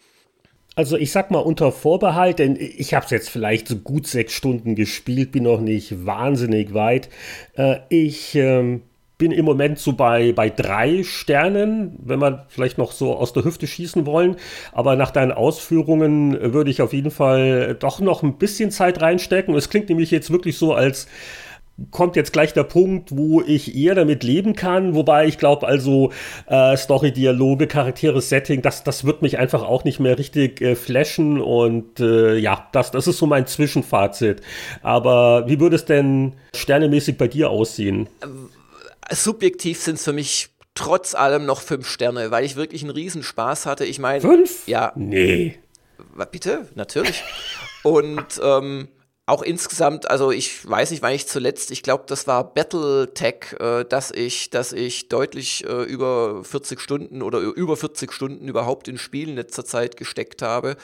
Also 0.74 0.96
ich 0.96 1.12
sag 1.12 1.30
mal 1.30 1.38
unter 1.38 1.70
Vorbehalt, 1.70 2.40
denn 2.40 2.56
ich 2.56 2.94
habe 2.94 3.04
es 3.04 3.12
jetzt 3.12 3.30
vielleicht 3.30 3.68
so 3.68 3.76
gut 3.76 4.08
sechs 4.08 4.32
Stunden 4.32 4.74
gespielt, 4.74 5.30
bin 5.30 5.44
noch 5.44 5.60
nicht 5.60 6.04
wahnsinnig 6.06 6.74
weit. 6.74 7.08
Äh, 7.54 7.76
ich 7.88 8.34
ähm, 8.34 8.82
bin 9.20 9.32
im 9.32 9.44
Moment 9.44 9.78
so 9.78 9.92
bei, 9.92 10.32
bei 10.32 10.48
drei 10.48 11.02
Sternen, 11.04 11.94
wenn 12.02 12.20
wir 12.20 12.46
vielleicht 12.48 12.78
noch 12.78 12.90
so 12.90 13.14
aus 13.14 13.34
der 13.34 13.44
Hüfte 13.44 13.66
schießen 13.66 14.06
wollen. 14.06 14.36
Aber 14.72 14.96
nach 14.96 15.10
deinen 15.10 15.30
Ausführungen 15.30 16.54
würde 16.54 16.70
ich 16.70 16.80
auf 16.80 16.94
jeden 16.94 17.10
Fall 17.10 17.76
doch 17.78 18.00
noch 18.00 18.22
ein 18.22 18.38
bisschen 18.38 18.70
Zeit 18.70 19.02
reinstecken. 19.02 19.54
Es 19.54 19.68
klingt 19.68 19.90
nämlich 19.90 20.10
jetzt 20.10 20.30
wirklich 20.30 20.56
so, 20.56 20.72
als 20.72 21.06
kommt 21.90 22.16
jetzt 22.16 22.32
gleich 22.32 22.54
der 22.54 22.64
Punkt, 22.64 23.14
wo 23.14 23.42
ich 23.42 23.76
eher 23.76 23.94
damit 23.94 24.24
leben 24.24 24.54
kann. 24.54 24.94
Wobei 24.94 25.26
ich 25.26 25.36
glaube, 25.36 25.66
also 25.66 26.12
äh, 26.46 26.78
Story, 26.78 27.12
Dialoge, 27.12 27.66
Charaktere, 27.66 28.22
Setting, 28.22 28.62
das, 28.62 28.84
das 28.84 29.04
wird 29.04 29.20
mich 29.20 29.38
einfach 29.38 29.62
auch 29.62 29.84
nicht 29.84 30.00
mehr 30.00 30.18
richtig 30.18 30.62
äh, 30.62 30.76
flashen. 30.76 31.42
Und 31.42 32.00
äh, 32.00 32.38
ja, 32.38 32.68
das, 32.72 32.90
das 32.90 33.06
ist 33.06 33.18
so 33.18 33.26
mein 33.26 33.46
Zwischenfazit. 33.46 34.40
Aber 34.82 35.46
wie 35.46 35.60
würde 35.60 35.76
es 35.76 35.84
denn 35.84 36.36
sternemäßig 36.54 37.18
bei 37.18 37.28
dir 37.28 37.50
aussehen? 37.50 38.08
Ähm 38.22 38.48
subjektiv 39.10 39.80
sind 39.80 39.96
es 39.96 40.04
für 40.04 40.12
mich 40.12 40.50
trotz 40.74 41.14
allem 41.14 41.46
noch 41.46 41.60
fünf 41.60 41.88
Sterne, 41.88 42.30
weil 42.30 42.44
ich 42.44 42.56
wirklich 42.56 42.82
einen 42.82 42.92
Riesenspaß 42.92 43.66
hatte. 43.66 43.84
Ich 43.84 43.98
meine. 43.98 44.20
Fünf? 44.20 44.66
Ja. 44.66 44.92
Nee. 44.96 45.58
Bitte, 46.30 46.68
natürlich. 46.74 47.22
Und 47.82 48.40
ähm, 48.42 48.88
auch 49.26 49.42
insgesamt, 49.42 50.10
also 50.10 50.30
ich 50.30 50.68
weiß 50.68 50.90
nicht, 50.90 51.02
wann 51.02 51.12
ich 51.12 51.26
zuletzt, 51.26 51.70
ich 51.70 51.82
glaube, 51.82 52.04
das 52.06 52.26
war 52.26 52.52
Battletech, 52.52 53.54
äh, 53.60 53.84
dass 53.84 54.10
ich, 54.10 54.50
dass 54.50 54.72
ich 54.72 55.08
deutlich 55.08 55.64
äh, 55.64 55.84
über 55.84 56.42
40 56.42 56.80
Stunden 56.80 57.22
oder 57.22 57.38
über 57.38 57.76
40 57.76 58.12
Stunden 58.12 58.48
überhaupt 58.48 58.88
in 58.88 58.98
Spielen 58.98 59.30
in 59.30 59.36
letzter 59.36 59.64
Zeit 59.64 59.96
gesteckt 59.96 60.42
habe. 60.42 60.76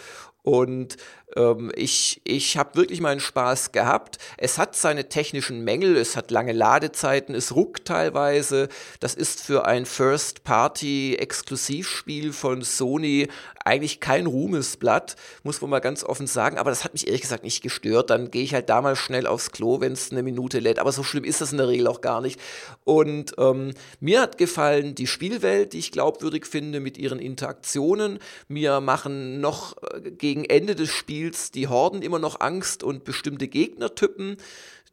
Und 0.42 0.96
ähm, 1.36 1.70
ich 1.74 2.20
ich 2.24 2.56
habe 2.56 2.74
wirklich 2.74 3.00
meinen 3.00 3.20
Spaß 3.20 3.72
gehabt. 3.72 4.18
Es 4.38 4.58
hat 4.58 4.76
seine 4.76 5.08
technischen 5.08 5.64
Mängel, 5.64 5.96
es 5.96 6.16
hat 6.16 6.30
lange 6.30 6.52
Ladezeiten, 6.52 7.34
es 7.34 7.54
ruckt 7.54 7.86
teilweise. 7.86 8.68
Das 9.00 9.14
ist 9.14 9.42
für 9.42 9.66
ein 9.66 9.86
First-Party-Exklusivspiel 9.86 12.32
von 12.32 12.62
Sony 12.62 13.28
eigentlich 13.64 14.00
kein 14.00 14.26
Ruhmesblatt, 14.26 15.16
muss 15.42 15.60
man 15.60 15.70
mal 15.70 15.80
ganz 15.80 16.04
offen 16.04 16.28
sagen. 16.28 16.56
Aber 16.56 16.70
das 16.70 16.84
hat 16.84 16.92
mich 16.92 17.06
ehrlich 17.06 17.22
gesagt 17.22 17.42
nicht 17.42 17.62
gestört. 17.62 18.10
Dann 18.10 18.30
gehe 18.30 18.44
ich 18.44 18.54
halt 18.54 18.68
da 18.68 18.80
mal 18.80 18.94
schnell 18.94 19.26
aufs 19.26 19.50
Klo, 19.50 19.80
wenn 19.80 19.92
es 19.92 20.12
eine 20.12 20.22
Minute 20.22 20.60
lädt. 20.60 20.78
Aber 20.78 20.92
so 20.92 21.02
schlimm 21.02 21.24
ist 21.24 21.40
das 21.40 21.50
in 21.50 21.58
der 21.58 21.66
Regel 21.68 21.88
auch 21.88 22.00
gar 22.00 22.20
nicht. 22.20 22.38
Und 22.84 23.34
ähm, 23.38 23.72
mir 23.98 24.20
hat 24.20 24.38
gefallen 24.38 24.94
die 24.94 25.08
Spielwelt, 25.08 25.72
die 25.72 25.78
ich 25.78 25.90
glaubwürdig 25.90 26.46
finde 26.46 26.78
mit 26.78 26.96
ihren 26.96 27.18
Interaktionen. 27.18 28.20
Mir 28.46 28.80
machen 28.80 29.40
noch 29.40 29.76
äh, 29.82 30.12
gegen 30.12 30.44
Ende 30.44 30.76
des 30.76 30.90
Spiels 30.90 31.25
Spiels 31.26 31.50
die 31.50 31.66
Horden 31.66 32.02
immer 32.02 32.20
noch 32.20 32.38
Angst 32.40 32.84
und 32.84 33.02
bestimmte 33.02 33.48
Gegnertypen. 33.48 34.36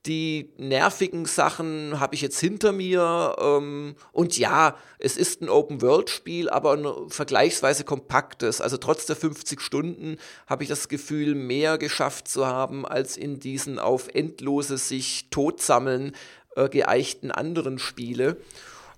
Die 0.08 0.50
nervigen 0.58 1.26
Sachen 1.26 2.00
habe 2.00 2.16
ich 2.16 2.22
jetzt 2.22 2.40
hinter 2.40 2.72
mir. 2.72 3.36
Ähm, 3.40 3.96
und 4.12 4.36
ja, 4.40 4.76
es 4.98 5.16
ist 5.16 5.42
ein 5.42 5.50
Open-World-Spiel, 5.50 6.50
aber 6.50 6.74
ein 6.74 6.88
vergleichsweise 7.10 7.84
kompaktes. 7.84 8.62
Also 8.62 8.78
trotz 8.78 9.06
der 9.06 9.16
50 9.16 9.62
Stunden 9.62 10.18
habe 10.48 10.64
ich 10.64 10.70
das 10.70 10.90
Gefühl, 10.90 11.36
mehr 11.36 11.78
geschafft 11.78 12.28
zu 12.28 12.48
haben, 12.48 12.84
als 12.84 13.16
in 13.16 13.40
diesen 13.40 13.78
auf 13.78 14.08
endlose 14.12 14.80
sich 14.80 15.28
totsammeln 15.30 16.16
äh, 16.56 16.68
geeichten 16.68 17.30
anderen 17.30 17.78
Spiele. 17.78 18.38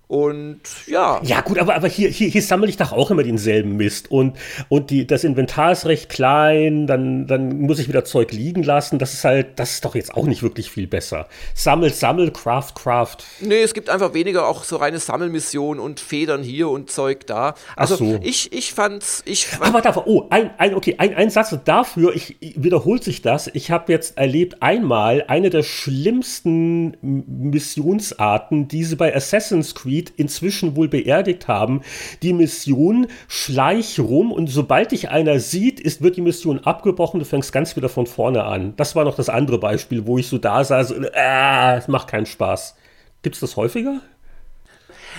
Und 0.08 0.60
ja. 0.86 1.20
Ja, 1.24 1.40
gut, 1.40 1.58
aber, 1.58 1.74
aber 1.74 1.88
hier, 1.88 2.08
hier, 2.08 2.28
hier 2.28 2.42
sammle 2.42 2.68
ich 2.68 2.76
doch 2.76 2.92
auch 2.92 3.10
immer 3.10 3.24
denselben 3.24 3.76
Mist. 3.76 4.08
Und, 4.08 4.36
und 4.68 4.90
die, 4.90 5.04
das 5.04 5.24
Inventar 5.24 5.72
ist 5.72 5.84
recht 5.86 6.08
klein, 6.08 6.86
dann, 6.86 7.26
dann 7.26 7.60
muss 7.60 7.80
ich 7.80 7.88
wieder 7.88 8.04
Zeug 8.04 8.30
liegen 8.30 8.62
lassen. 8.62 9.00
Das 9.00 9.14
ist 9.14 9.24
halt, 9.24 9.58
das 9.58 9.72
ist 9.72 9.84
doch 9.84 9.96
jetzt 9.96 10.14
auch 10.14 10.26
nicht 10.26 10.44
wirklich 10.44 10.70
viel 10.70 10.86
besser. 10.86 11.26
Sammel, 11.54 11.92
sammel, 11.92 12.30
craft, 12.30 12.74
craft. 12.76 13.16
Nee, 13.40 13.62
es 13.62 13.74
gibt 13.74 13.90
einfach 13.90 14.14
weniger 14.14 14.46
auch 14.46 14.62
so 14.62 14.76
reine 14.76 15.00
Sammelmissionen 15.00 15.82
und 15.82 15.98
Federn 15.98 16.44
hier 16.44 16.68
und 16.68 16.88
Zeug 16.88 17.26
da. 17.26 17.54
Also 17.74 17.96
so. 17.96 18.20
ich, 18.22 18.52
ich 18.52 18.74
fand's. 18.74 19.24
Ich 19.26 19.48
fand 19.48 19.64
aber 19.66 19.82
dafür, 19.82 20.06
oh, 20.06 20.26
ein, 20.30 20.50
ein, 20.58 20.76
okay, 20.76 20.94
ein, 20.98 21.16
ein 21.16 21.30
Satz 21.30 21.52
dafür, 21.64 22.14
ich, 22.14 22.36
wiederholt 22.40 23.02
sich 23.02 23.22
das. 23.22 23.50
Ich 23.54 23.72
habe 23.72 23.90
jetzt 23.90 24.16
erlebt 24.18 24.62
einmal 24.62 25.24
eine 25.26 25.50
der 25.50 25.64
schlimmsten 25.64 26.96
Missionsarten, 27.00 28.68
die 28.68 28.84
sie 28.84 28.94
bei 28.94 29.12
Assassin's 29.12 29.74
Creed 29.74 29.95
Creed 29.96 30.12
inzwischen 30.16 30.76
wohl 30.76 30.88
beerdigt 30.88 31.48
haben. 31.48 31.82
Die 32.22 32.32
Mission 32.32 33.08
schleich 33.28 33.98
rum 33.98 34.32
und 34.32 34.48
sobald 34.48 34.92
dich 34.92 35.08
einer 35.08 35.40
sieht, 35.40 35.80
ist, 35.80 36.02
wird 36.02 36.16
die 36.16 36.20
Mission 36.20 36.60
abgebrochen, 36.60 37.20
du 37.20 37.26
fängst 37.26 37.52
ganz 37.52 37.76
wieder 37.76 37.88
von 37.88 38.06
vorne 38.06 38.44
an. 38.44 38.74
Das 38.76 38.94
war 38.94 39.04
noch 39.04 39.16
das 39.16 39.28
andere 39.28 39.58
Beispiel, 39.58 40.06
wo 40.06 40.18
ich 40.18 40.28
so 40.28 40.38
da 40.38 40.62
saß 40.64 40.92
und 40.92 41.04
äh, 41.04 41.76
es 41.76 41.88
macht 41.88 42.08
keinen 42.08 42.26
Spaß. 42.26 42.76
Gibt 43.22 43.36
es 43.36 43.40
das 43.40 43.56
häufiger? 43.56 44.00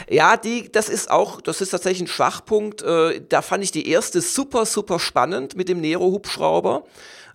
Ja, 0.10 0.38
die, 0.38 0.72
das 0.72 0.90
ist 0.90 1.10
auch, 1.10 1.42
das 1.42 1.60
ist 1.60 1.72
tatsächlich 1.72 2.02
ein 2.02 2.08
Schwachpunkt. 2.08 2.84
Äh, 2.84 3.22
da 3.28 3.42
fand 3.42 3.63
ich 3.63 3.72
die 3.72 3.90
erste 3.90 4.22
super, 4.22 4.66
super 4.66 5.00
spannend 5.00 5.56
mit 5.56 5.70
dem 5.70 5.82
Nero-Hubschrauber. 5.82 6.84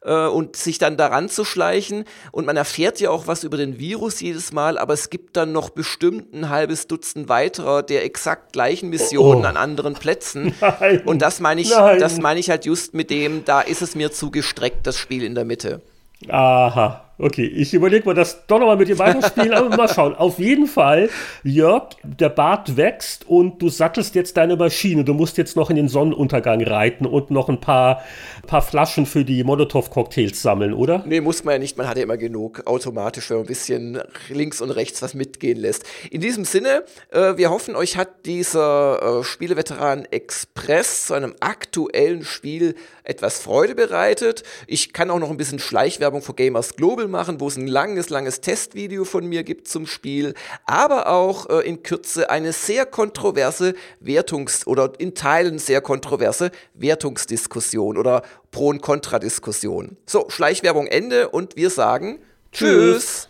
Äh, 0.04 0.26
und 0.26 0.56
sich 0.56 0.78
dann 0.78 0.96
daran 0.96 1.28
zu 1.28 1.44
schleichen. 1.44 2.04
Und 2.30 2.46
man 2.46 2.56
erfährt 2.56 3.00
ja 3.00 3.10
auch 3.10 3.26
was 3.26 3.44
über 3.44 3.56
den 3.56 3.78
Virus 3.78 4.20
jedes 4.20 4.52
Mal, 4.52 4.78
aber 4.78 4.94
es 4.94 5.10
gibt 5.10 5.36
dann 5.36 5.52
noch 5.52 5.70
bestimmt 5.70 6.32
ein 6.34 6.48
halbes 6.48 6.86
Dutzend 6.86 7.28
weiterer 7.28 7.82
der 7.82 8.04
exakt 8.04 8.52
gleichen 8.52 8.90
Missionen 8.90 9.44
oh. 9.44 9.48
an 9.48 9.56
anderen 9.56 9.94
Plätzen. 9.94 10.54
Nein. 10.60 11.02
Und 11.04 11.22
das 11.22 11.40
meine 11.40 11.60
ich, 11.60 11.70
Nein. 11.70 11.98
das 11.98 12.18
meine 12.20 12.40
ich 12.40 12.50
halt 12.50 12.64
just 12.64 12.94
mit 12.94 13.10
dem, 13.10 13.44
da 13.44 13.60
ist 13.60 13.82
es 13.82 13.94
mir 13.94 14.12
zu 14.12 14.30
gestreckt, 14.30 14.86
das 14.86 14.96
Spiel 14.98 15.22
in 15.22 15.34
der 15.34 15.44
Mitte. 15.44 15.82
Aha. 16.28 17.04
Okay, 17.18 17.44
ich 17.44 17.74
überlege 17.74 18.06
mal, 18.06 18.14
das 18.14 18.46
doch 18.46 18.58
nochmal 18.58 18.76
mit 18.76 18.88
dir 18.88 18.98
weiterspielen, 18.98 19.52
aber 19.52 19.76
mal 19.76 19.88
schauen. 19.88 20.14
Auf 20.14 20.38
jeden 20.38 20.66
Fall, 20.66 21.10
Jörg, 21.44 21.90
der 22.02 22.30
Bart 22.30 22.76
wächst 22.76 23.28
und 23.28 23.60
du 23.60 23.68
sattelst 23.68 24.14
jetzt 24.14 24.36
deine 24.38 24.56
Maschine. 24.56 25.04
Du 25.04 25.12
musst 25.12 25.36
jetzt 25.36 25.54
noch 25.54 25.68
in 25.68 25.76
den 25.76 25.88
Sonnenuntergang 25.88 26.62
reiten 26.62 27.04
und 27.04 27.30
noch 27.30 27.50
ein 27.50 27.60
paar, 27.60 28.02
paar 28.46 28.62
Flaschen 28.62 29.04
für 29.04 29.24
die 29.24 29.44
Molotow-Cocktails 29.44 30.40
sammeln, 30.40 30.72
oder? 30.72 31.04
Nee, 31.06 31.20
muss 31.20 31.44
man 31.44 31.52
ja 31.52 31.58
nicht. 31.58 31.76
Man 31.76 31.86
hat 31.86 31.98
ja 31.98 32.02
immer 32.02 32.16
genug 32.16 32.66
automatisch, 32.66 33.28
wenn 33.28 33.36
man 33.36 33.44
ein 33.44 33.48
bisschen 33.48 34.00
links 34.30 34.62
und 34.62 34.70
rechts 34.70 35.02
was 35.02 35.12
mitgehen 35.12 35.58
lässt. 35.58 35.84
In 36.10 36.22
diesem 36.22 36.46
Sinne, 36.46 36.84
äh, 37.10 37.36
wir 37.36 37.50
hoffen, 37.50 37.76
euch 37.76 37.98
hat 37.98 38.24
dieser 38.24 39.20
äh, 39.20 39.24
Spieleveteran 39.24 40.06
Express 40.10 41.06
zu 41.06 41.14
einem 41.14 41.34
aktuellen 41.40 42.24
Spiel 42.24 42.74
etwas 43.04 43.38
Freude 43.38 43.74
bereitet. 43.74 44.42
Ich 44.66 44.92
kann 44.92 45.10
auch 45.10 45.18
noch 45.18 45.30
ein 45.30 45.36
bisschen 45.36 45.58
Schleichwerbung 45.58 46.22
für 46.22 46.34
Gamers 46.34 46.74
Global 46.76 47.01
machen, 47.08 47.40
wo 47.40 47.48
es 47.48 47.56
ein 47.56 47.66
langes, 47.66 48.10
langes 48.10 48.40
Testvideo 48.40 49.04
von 49.04 49.26
mir 49.26 49.42
gibt 49.42 49.68
zum 49.68 49.86
Spiel, 49.86 50.34
aber 50.66 51.08
auch 51.08 51.48
äh, 51.48 51.68
in 51.68 51.82
Kürze 51.82 52.30
eine 52.30 52.52
sehr 52.52 52.86
kontroverse 52.86 53.74
Wertungs- 54.00 54.66
oder 54.66 54.92
in 54.98 55.14
Teilen 55.14 55.58
sehr 55.58 55.80
kontroverse 55.80 56.50
Wertungsdiskussion 56.74 57.96
oder 57.98 58.22
Pro- 58.50 58.68
und 58.68 58.82
Kontradiskussion. 58.82 59.96
So, 60.06 60.28
Schleichwerbung 60.28 60.86
Ende 60.86 61.28
und 61.28 61.56
wir 61.56 61.70
sagen 61.70 62.18
Tschüss. 62.52 63.28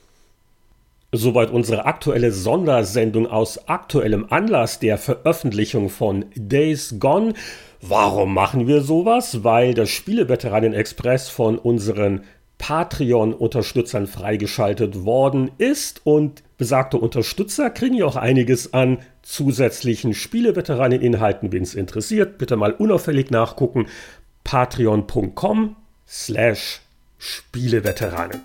Soweit 1.15 1.51
unsere 1.51 1.85
aktuelle 1.85 2.33
Sondersendung 2.33 3.27
aus 3.27 3.69
aktuellem 3.69 4.27
Anlass 4.31 4.79
der 4.79 4.97
Veröffentlichung 4.97 5.91
von 5.91 6.25
Days 6.35 6.97
Gone. 6.99 7.35
Warum 7.83 8.33
machen 8.33 8.67
wir 8.67 8.81
sowas? 8.81 9.45
Weil 9.45 9.75
das 9.75 9.91
Spieleveteranen 9.91 10.73
Express 10.73 11.29
von 11.29 11.59
unseren 11.59 12.25
Patreon-Unterstützern 12.63 14.07
freigeschaltet 14.07 15.05
worden 15.05 15.51
ist 15.59 16.01
und 16.05 16.45
besagte 16.59 16.97
Unterstützer 16.97 17.71
kriegen 17.71 17.97
ja 17.97 18.07
auch 18.07 18.15
einiges 18.15 18.73
an 18.73 18.99
zusätzlichen 19.23 20.15
Spieleveteranen-Inhalten, 20.15 21.51
wenn 21.53 21.65
es 21.65 21.75
interessiert. 21.75 22.39
Bitte 22.39 22.55
mal 22.55 22.71
unauffällig 22.71 23.33
nachgucken. 23.33 23.89
patreon.com 24.45 25.75
slash 26.07 26.83
Spieleveteranen. 27.19 28.43